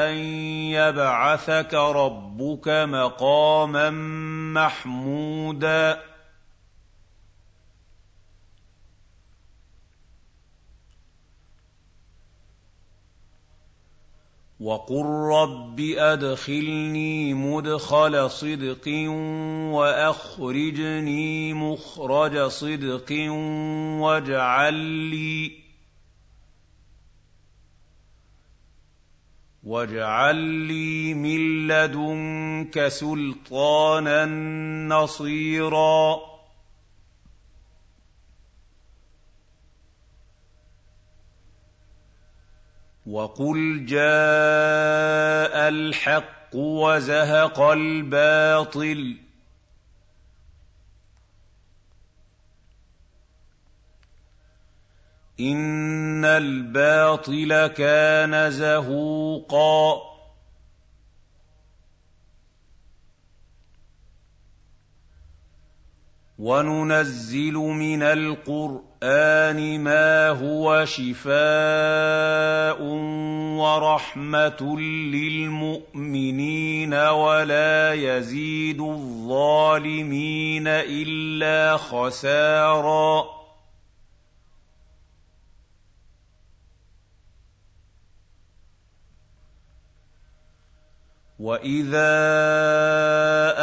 ان 0.05 0.15
يبعثك 0.77 1.75
ربك 1.75 2.69
مقاما 2.69 3.91
محمودا 4.55 6.12
وقل 14.63 15.07
رب 15.35 15.81
ادخلني 15.81 17.35
مدخل 17.35 18.31
صدق 18.31 18.89
واخرجني 19.75 21.55
مخرج 21.55 22.39
صدق 22.39 23.13
واجعل 24.01 24.75
لي 24.75 25.53
واجعل 29.63 30.37
لي 30.37 31.15
من 31.15 31.69
لدنك 31.69 32.89
سلطانا 32.89 34.25
نصيرا 34.89 36.32
وقل 43.07 43.87
جاء 43.87 45.69
الحق 45.69 46.55
وزهق 46.55 47.61
الباطل 47.61 49.17
ان 55.41 56.25
الباطل 56.25 57.67
كان 57.67 58.51
زهوقا 58.51 60.12
وننزل 66.43 67.55
من 67.55 68.03
القرآن 68.03 69.81
ما 69.81 70.29
هو 70.29 70.85
شفاء 70.85 72.83
ورحمة 73.63 74.79
للمؤمنين 75.15 76.95
ولا 76.95 77.93
يزيد 77.93 78.81
الظالمين 78.81 80.65
إلا 80.67 81.77
خسارا 81.77 83.42
واذا 91.43 92.23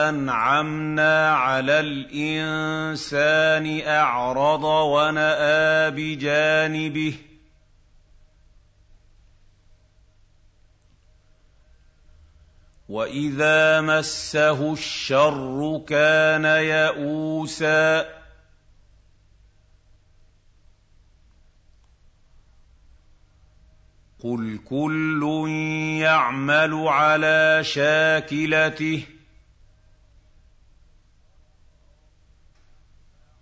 انعمنا 0.09 1.31
على 1.31 1.79
الانسان 1.79 3.81
اعرض 3.87 4.63
وناى 4.63 5.91
بجانبه 5.91 7.13
واذا 12.89 13.81
مسه 13.81 14.73
الشر 14.73 15.81
كان 15.87 16.45
يئوسا 16.45 18.18
قل 24.19 24.59
كل 24.69 25.47
يعمل 26.01 26.87
على 26.87 27.59
شاكلته 27.63 29.05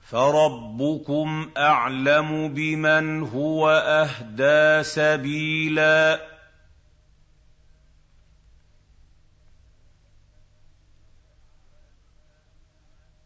فربكم 0.01 1.51
اعلم 1.57 2.53
بمن 2.53 3.23
هو 3.23 3.69
اهدى 3.69 4.83
سبيلا 4.83 6.19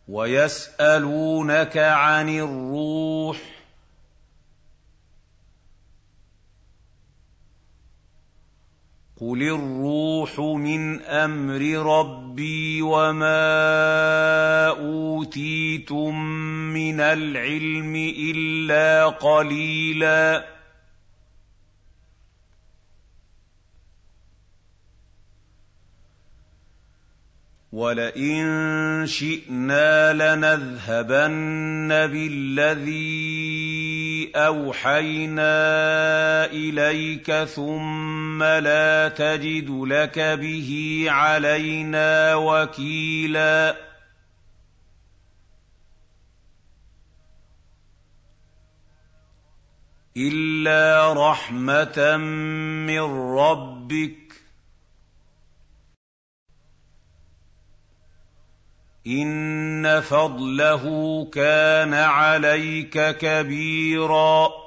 ويسالونك 0.07 1.77
عن 1.77 2.29
الروح 2.29 3.50
قل 9.21 9.41
الروح 9.43 10.39
من 10.39 11.01
أمر 11.01 11.61
ربي 11.99 12.81
وما 12.81 14.67
اوتيتم 14.67 16.25
من 16.73 16.99
العلم 16.99 18.13
الا 18.17 19.05
قليلا 19.07 20.45
ولئن 27.71 29.03
شئنا 29.07 30.13
لنذهبن 30.13 31.87
بالذي 31.87 33.51
اوحينا 34.35 35.55
اليك 36.45 37.31
ثم 37.31 38.10
لا 38.43 39.09
تجد 39.09 39.69
لك 39.69 40.19
به 40.19 41.05
علينا 41.09 42.35
وكيلا. 42.35 43.75
الا 50.17 51.13
رحمه 51.13 52.17
من 52.87 53.35
ربك. 53.37 54.17
ان 59.07 60.01
فضله 60.01 61.25
كان 61.33 61.93
عليك 61.93 63.17
كبيرا. 63.17 64.60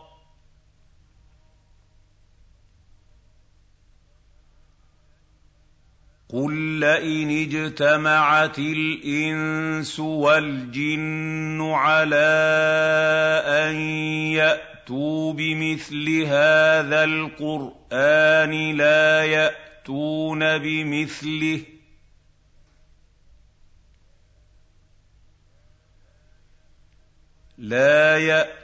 قل 6.35 6.81
لئن 6.81 7.31
اجتمعت 7.31 8.59
الانس 8.59 10.01
والجن 10.01 11.61
على 11.63 12.35
ان 13.47 13.75
ياتوا 14.35 15.33
بمثل 15.33 16.23
هذا 16.23 17.05
القران 17.05 18.77
لا 18.77 19.25
ياتون 19.25 20.59
بمثله 20.59 21.61
لَا 27.59 28.19
يَأْتُونَ 28.19 28.64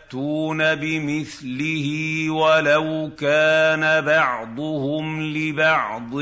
بِمِثْلِهِ 0.74 1.88
وَلَوْ 2.30 3.11
كَانَ 3.18 4.04
بَعْضُهُمْ 4.04 5.22
لِبَعْضٍ 5.22 6.14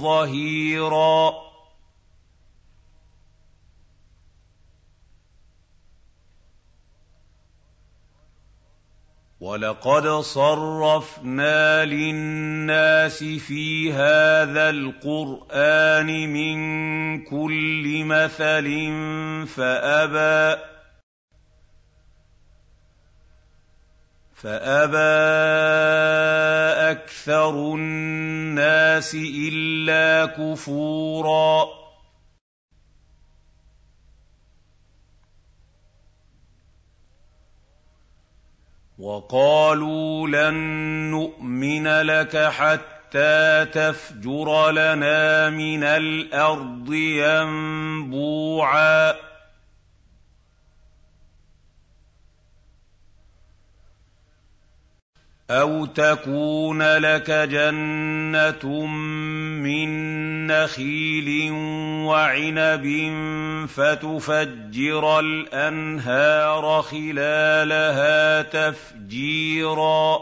ظَهِيرًا. 0.00 1.44
وَلَقَدْ 9.40 10.08
صَرَّفْنَا 10.08 11.84
لِلنَّاسِ 11.84 13.24
فِي 13.24 13.92
هَٰذَا 13.92 14.70
الْقُرْآنِ 14.70 16.06
مِن 16.32 16.56
كُلِّ 17.24 18.04
مَثَلٍ 18.04 18.68
فَأَبَىٰ 24.44 24.98
أَكْثَرُ 26.90 27.50
النَّاسِ 27.74 29.14
إِلَّا 29.24 30.26
كُفُورًا 30.26 31.66
وَقَالُوا 38.98 40.28
لَن 40.28 40.54
نُّؤْمِنَ 41.10 41.88
لَكَ 42.00 42.36
حَتَّىٰ 42.36 43.66
تَفْجُرَ 43.72 44.70
لَنَا 44.70 45.50
مِنَ 45.50 45.84
الْأَرْضِ 45.84 46.92
يَنبُوعًا 47.72 48.54
أَوْ 55.50 55.86
تَكُونَ 55.86 56.82
لَكَ 56.96 57.30
جَنَّةٌ 57.30 58.86
مِّن 59.60 59.88
نَّخِيلٍ 60.46 61.52
وَعِنَبٍ 62.08 62.86
فَتُفَجِّرَ 63.68 65.20
الْأَنْهَارَ 65.20 66.82
خِلَالَهَا 66.82 68.42
تَفْجِيرًا 68.42 70.18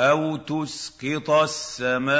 أَوْ 0.00 0.36
تُسْقِطَ 0.36 1.30
السَّمَاءَ 1.30 2.16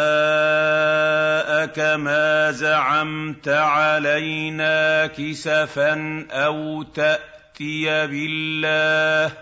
كَمَا 1.66 2.50
زَعَمْتَ 2.52 3.48
عَلَيْنَا 3.48 5.06
كِسَفًا 5.06 6.26
أَوْ 6.30 6.82
تَأْتِيَ 6.82 8.06
بِاللَّهِ 8.06 9.36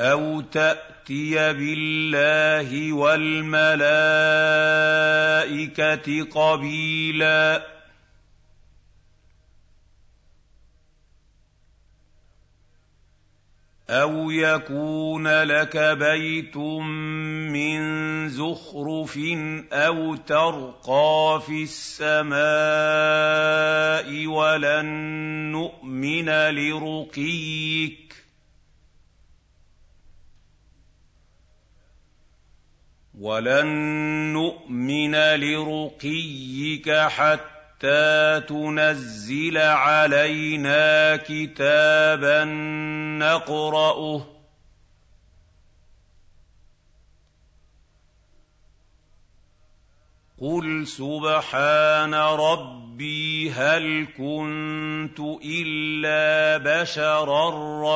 أَوْ 0.00 0.40
تَأْتِيَ 0.40 1.52
بِاللَّهِ 1.52 2.92
وَالْمَلَائِكَةِ 2.92 3.84
قَبِيلًا 6.24 7.74
أَوْ 13.90 14.30
يَكُونَ 14.30 15.42
لَكَ 15.42 15.76
بَيْتٌ 15.76 16.56
مِّن 17.52 17.80
زُخْرُفٍ 18.28 19.18
أَوْ 19.72 20.14
تَرْقَىٰ 20.16 21.40
فِي 21.46 21.62
السَّمَاءِ 21.62 22.36
وَلَن 24.26 24.86
نُّؤْمِنَ 25.52 26.28
لِرُقِيِّكَ 26.50 28.14
وَلَن 33.20 33.66
نُّؤْمِنَ 34.32 35.14
لِرُقِيِّكَ 35.36 36.90
حَتَّىٰ 36.90 37.53
حَتَّىٰ 37.80 38.40
تُنَزِّلَ 38.48 39.58
عَلَيْنَا 39.58 41.16
كِتَابًا 41.16 42.44
نَّقْرَؤُهُ 43.18 44.18
ۗ 44.20 44.26
قُلْ 50.40 50.86
سُبْحَانَ 50.86 52.14
رَبِّي 52.14 53.50
هَلْ 53.50 54.06
كُنتُ 54.16 55.20
إِلَّا 55.44 56.56
بَشَرًا 56.58 57.50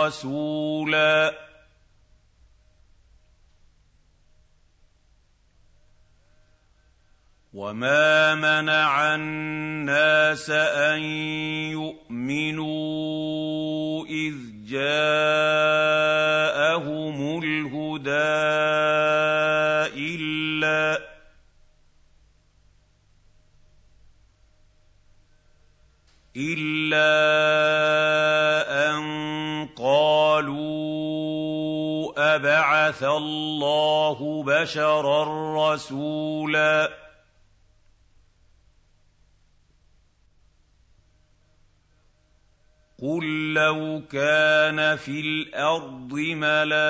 رَّسُولًا 0.07 1.48
وَمَا 7.59 8.39
مَنَعَ 8.39 9.15
النَّاسَ 9.15 10.47
أَن 10.51 11.03
يُؤْمِنُوا 11.75 12.87
إِذْ 14.07 14.35
جَاءَهُمُ 14.71 15.59
الْهُدَىٰ 17.43 18.15
إِلَّا 26.39 27.03
أَن 28.87 29.03
قَالُوا 29.75 30.79
أَبَعَثَ 32.37 33.03
اللَّهُ 33.03 34.43
بَشَرًا 34.47 35.25
رَّسُولًا 35.75 37.08
قُل 43.03 43.55
لَّوْ 43.55 44.03
كَانَ 44.11 44.97
فِي 44.97 45.21
الْأَرْضِ 45.21 46.13
مَلَائِكَةٌ 46.35 46.81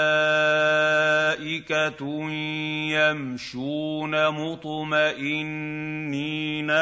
يَمْشُونَ 2.96 4.28
مُطْمَئِنِّينَ 4.28 5.26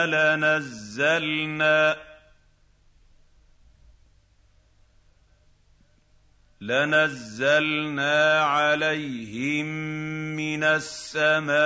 لَنَزَّلْنَا 0.05 1.97
لنزلنا 6.61 8.41
عَلَيْهِم 8.43 9.67
مِّنَ 10.37 10.65
السَّمَاءِ 10.65 11.57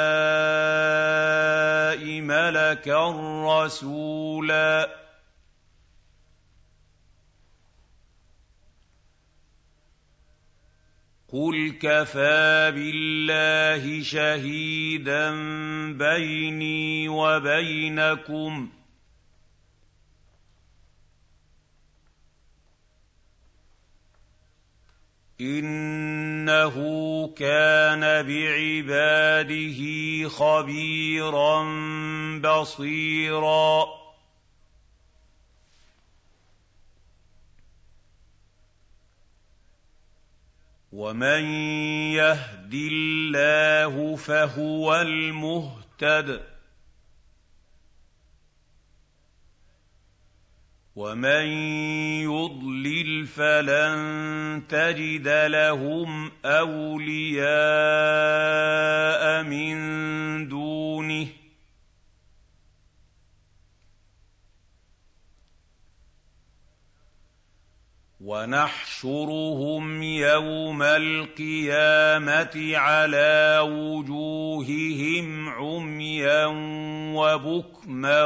مَلَكًا 2.20 3.10
رَّسُولًا 3.44 5.00
قُلْ 11.32 11.78
كَفَىٰ 11.82 12.70
بِاللَّهِ 12.74 14.02
شَهِيدًا 14.02 15.30
بَيْنِي 15.92 17.08
وَبَيْنَكُمْ 17.08 18.68
ۚ 18.68 18.70
إِنَّهُ 25.40 26.76
كَانَ 27.38 28.00
بِعِبَادِهِ 28.26 29.80
خَبِيرًا 30.28 31.62
بَصِيرًا 32.42 33.99
وَمَن 40.92 41.44
يَهْدِ 42.18 42.74
اللَّهُ 42.92 44.16
فَهُوَ 44.16 45.00
الْمُهْتَدِ 45.00 46.38
ۖ 46.38 46.42
وَمَن 50.96 51.44
يُضْلِلْ 52.26 53.26
فَلَن 53.26 54.62
تَجِدَ 54.68 55.28
لَهُمْ 55.28 56.32
أَوْلِيَاءَ 56.44 57.42
مِن 59.42 60.48
دُونِهِ 60.48 61.26
ۖ 61.26 61.39
وَنَحْشُرُهُمْ 68.20 70.02
يَوْمَ 70.02 70.82
الْقِيَامَةِ 70.82 72.72
عَلَىٰ 72.76 73.60
وُجُوهِهِمْ 73.64 75.48
عُمْيًا 75.48 76.46
وَبُكْمًا 77.16 78.24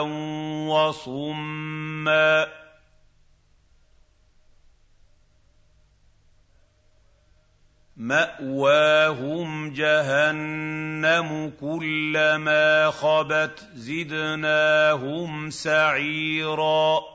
وَصُمًّا 0.68 2.44
ۖ. 2.44 2.48
مَّأْوَاهُمْ 7.96 9.72
جَهَنَّمُ 9.72 11.50
ۖ 11.50 11.52
كُلَّمَا 11.60 12.90
خَبَتْ 12.90 13.68
زِدْنَاهُمْ 13.74 15.50
سَعِيرًا. 15.50 17.13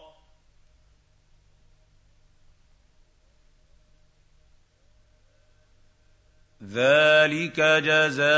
ذَٰلِكَ 6.74 7.60
جَزَاؤُهُم 7.60 8.30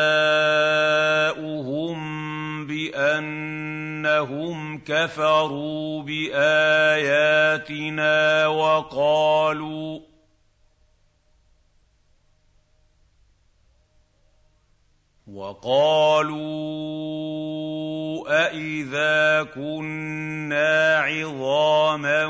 بِأَنَّهُمْ 2.67 4.57
كَفَرُوا 4.77 6.03
بِآيَاتِنَا 6.03 7.27
وَقَالُوا 8.47 9.99
وَقَالُوا 15.33 16.41
أَإِذَا 18.45 19.43
كُنَّا 19.55 20.97
عِظَامًا 20.99 22.25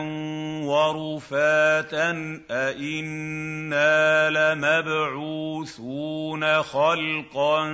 وَرُفَاتًا 0.66 2.42
أَإِنَّا 2.52 4.30
لَمَبْعُوثُونَ 4.30 5.84
خَلْقًا 6.64 7.68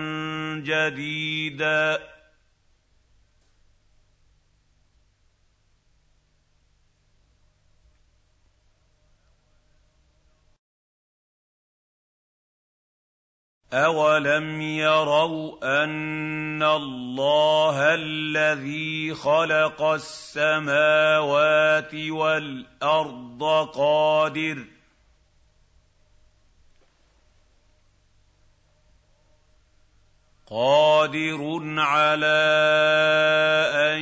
جَدِيدًا 0.66 2.00
أَوَلَمْ 13.74 14.62
يَرَوْا 14.62 15.84
أَنَّ 15.84 16.64
اللَّهَ 16.64 17.94
الَّذِي 17.94 19.14
خَلَقَ 19.14 19.82
السَّمَاوَاتِ 19.84 21.16
وَالْأَرْضَ 21.96 23.44
قَادِرٌ 23.76 24.58
قادر 30.50 31.60
على 31.78 32.40
ان 33.76 34.02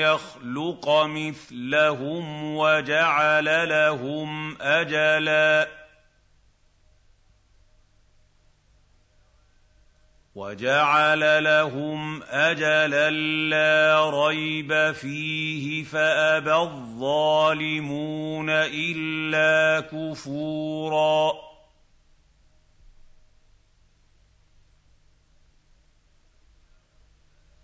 يخلق 0.00 0.88
مثلهم 0.88 2.56
وجعل 2.56 3.68
لهم 3.68 4.62
اجلا 4.62 5.77
وَجَعَلَ 10.38 11.44
لَهُمْ 11.44 12.22
أَجَلًا 12.22 13.10
لَّا 13.50 14.10
رَيْبَ 14.26 14.92
فِيهِ 14.92 15.84
فَأَبَى 15.84 16.54
الظَّالِمُونَ 16.54 18.46
إِلَّا 18.50 19.80
كُفُورًا 19.80 21.32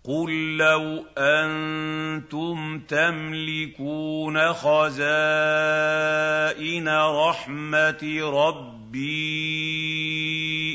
قُل 0.03 0.57
لَّوْ 0.57 1.05
أَنتُمْ 1.17 2.79
تَمْلِكُونَ 2.79 4.53
خَزَائِنَ 4.53 5.07
رَحْمَةِ 6.99 8.19
رَبِّي 8.23 8.74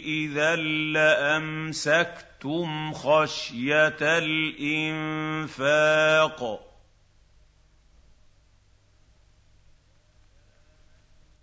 إِذًا 0.07 0.57
لَّأَمْسَكْتُمْ 0.97 2.93
خَشْيَةَ 2.93 3.97
الْإِنفَاقِ 4.19 5.81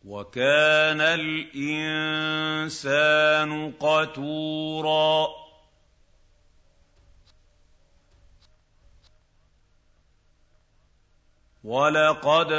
وَكَانَ 0.05 1.01
الْإِنسَانُ 1.01 2.71
قَتُورًا 3.79 5.46
وَلَقَدْ 11.67 12.51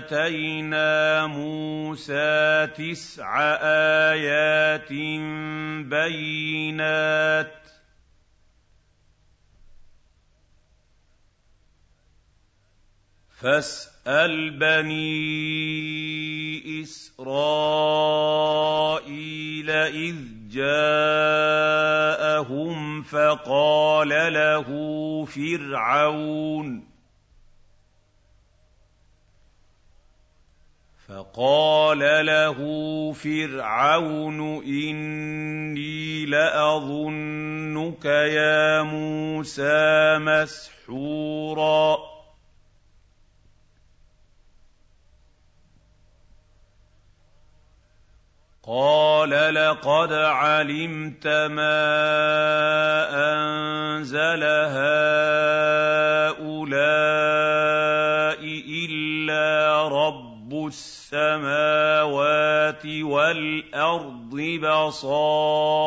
آتَيْنَا 0.00 1.26
مُوسَىٰ 1.26 2.66
تِسْعَ 2.72 3.28
آيَاتٍ 4.08 4.92
بَيِّنَاتٍ 5.92 7.52
ۖ 7.52 7.68
فَاسْأَلْ 13.36 14.56
بَنِي 14.58 15.12
إِسْرَائِيلَ 16.82 17.20
إِذْ 19.70 20.16
جَاءَهُمْ 20.48 21.52
فَقَالَ 23.02 24.32
لَهُ 24.32 24.68
فِرْعَوْنُ 25.24 26.91
فَقَالَ 31.12 32.26
لَهُ 32.26 32.58
فِرْعَوْنُ 33.12 34.40
إِنِّي 34.64 36.26
لَأَظُنُّكَ 36.26 38.04
يَا 38.04 38.82
مُوسَىٰ 38.82 40.18
مَسْحُورًا. 40.18 41.96
قَالَ 48.62 49.54
لَقَدْ 49.54 50.12
عَلِمْتَ 50.12 51.26
مَا 51.26 51.82
أَنزَلَ 53.32 54.42
هَٰؤُلَاءِ 54.80 55.52
إِلَّا 58.88 59.88
رَبُّ 59.88 60.21
السَّمَاوَاتِ 60.66 62.06
وَالْأَرْضِ 62.86 64.36
بَصَائِرَ 64.62 65.82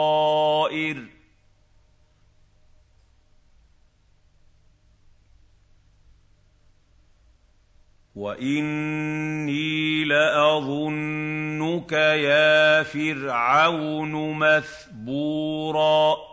وَإِنِّي 8.15 10.03
لَأَظُنُّكَ 10.05 11.91
يَا 11.91 12.83
فِرْعَوْنُ 12.83 14.39
مَثْبُورًا 14.39 16.24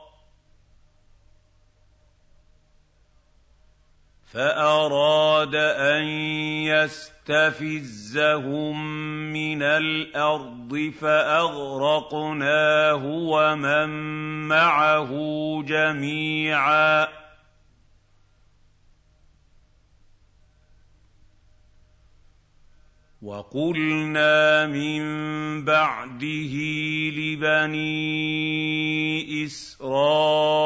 فَأَرَادَ 4.33 5.55
أَن 5.55 6.05
يَسْتَفِزَّهُم 7.29 8.75
مِّنَ 9.33 9.63
الْأَرْضِ 9.63 10.93
فَأَغْرَقْنَاهُ 11.01 13.05
وَمَن 13.07 13.89
مَّعَهُ 14.49 15.11
جَمِيعًا 15.63 17.09
وَقُلْنَا 23.23 24.67
مِن 24.67 25.03
بَعْدِهِ 25.65 26.55
لِبَنِي 27.17 27.85
إِسْرَائِيلَ 29.45 30.62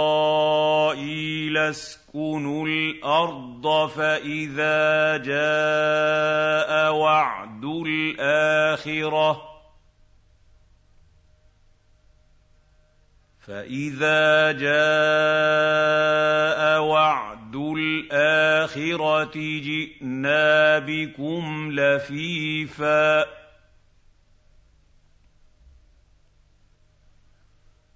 تسكنوا 1.71 2.67
الأرض 2.67 3.89
فإذا 3.89 5.17
جاء 5.17 6.93
وعد 6.93 7.65
الآخرة. 7.65 9.43
فإذا 13.47 14.53
جاء 14.53 14.81
وعد 16.81 17.57
الآخرة 17.57 19.33
جئنا 19.35 20.79
بكم 20.79 21.73
لفيفا. 21.73 23.27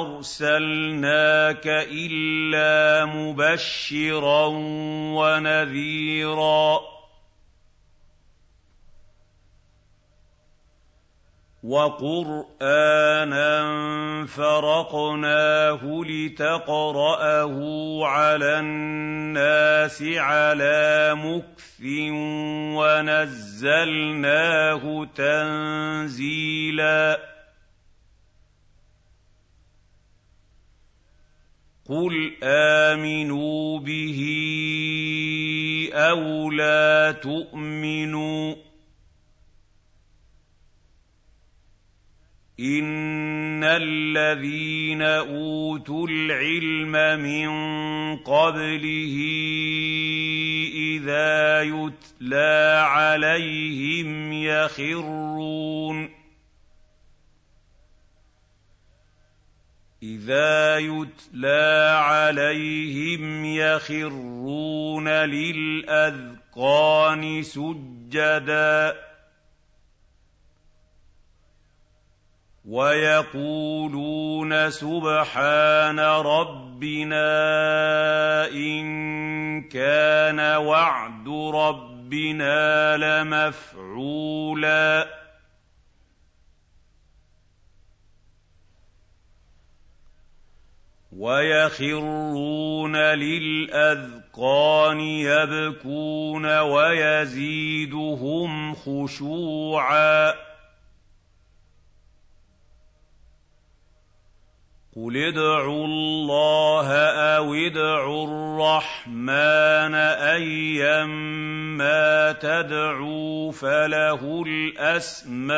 ارسلناك 0.00 1.66
الا 1.66 3.04
مبشرا 3.04 4.46
ونذيرا. 5.16 6.89
وقرآنا 11.70 13.46
فرقناه 14.26 16.02
لتقرأه 16.04 17.56
على 18.06 18.58
الناس 18.58 20.02
على 20.02 21.14
مكث 21.14 21.80
ونزلناه 22.74 24.82
تنزيلا. 25.14 27.20
قل 31.88 32.34
آمنوا 32.42 33.78
به 33.78 34.20
أو 35.94 36.50
لا 36.50 37.12
تؤمنوا 37.12 38.69
ان 42.60 43.64
الذين 43.64 45.02
اوتوا 45.02 46.06
العلم 46.10 47.20
من 47.20 47.48
قبله 48.16 49.16
اذا 50.74 51.62
يتلى 51.62 52.82
عليهم 52.86 54.32
يخرون 54.32 56.10
اذا 60.02 60.78
يتلى 60.78 61.96
عليهم 62.00 63.44
يخرون 63.44 65.08
للاذقان 65.08 66.62
سجدا 67.42 69.09
ويقولون 72.64 74.70
سبحان 74.70 76.00
ربنا 76.00 77.28
إن 78.52 79.68
كان 79.68 80.40
وعد 80.40 81.28
ربنا 81.54 82.96
لمفعولا. 82.96 85.06
ويخرون 91.16 92.96
للأذقان 92.96 95.00
يبكون 95.00 96.58
ويزيدهم 96.58 97.94
خشوعا. 98.74 100.49
قل 104.96 105.16
ادعوا 105.16 105.84
الله 105.86 106.88
أو 107.36 107.54
ادعوا 107.54 108.26
الرحمن 108.26 109.94
ايما 110.34 112.32
تدعوا 112.32 113.52
فله 113.52 114.42
الاسماء 114.46 115.52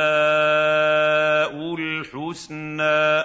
الحسنى 1.74 3.24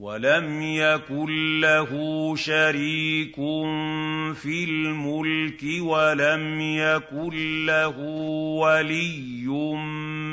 ولم 0.00 0.62
يكن 0.62 1.60
له 1.60 1.90
شريك 2.36 3.36
في 4.34 4.64
الملك 4.64 5.62
ولم 5.80 6.60
يكن 6.60 7.66
له 7.66 7.98
ولي 8.60 9.46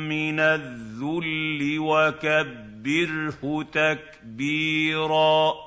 من 0.08 0.40
الذل 0.40 1.80
وكبره 1.80 3.64
تكبيرا 3.72 5.67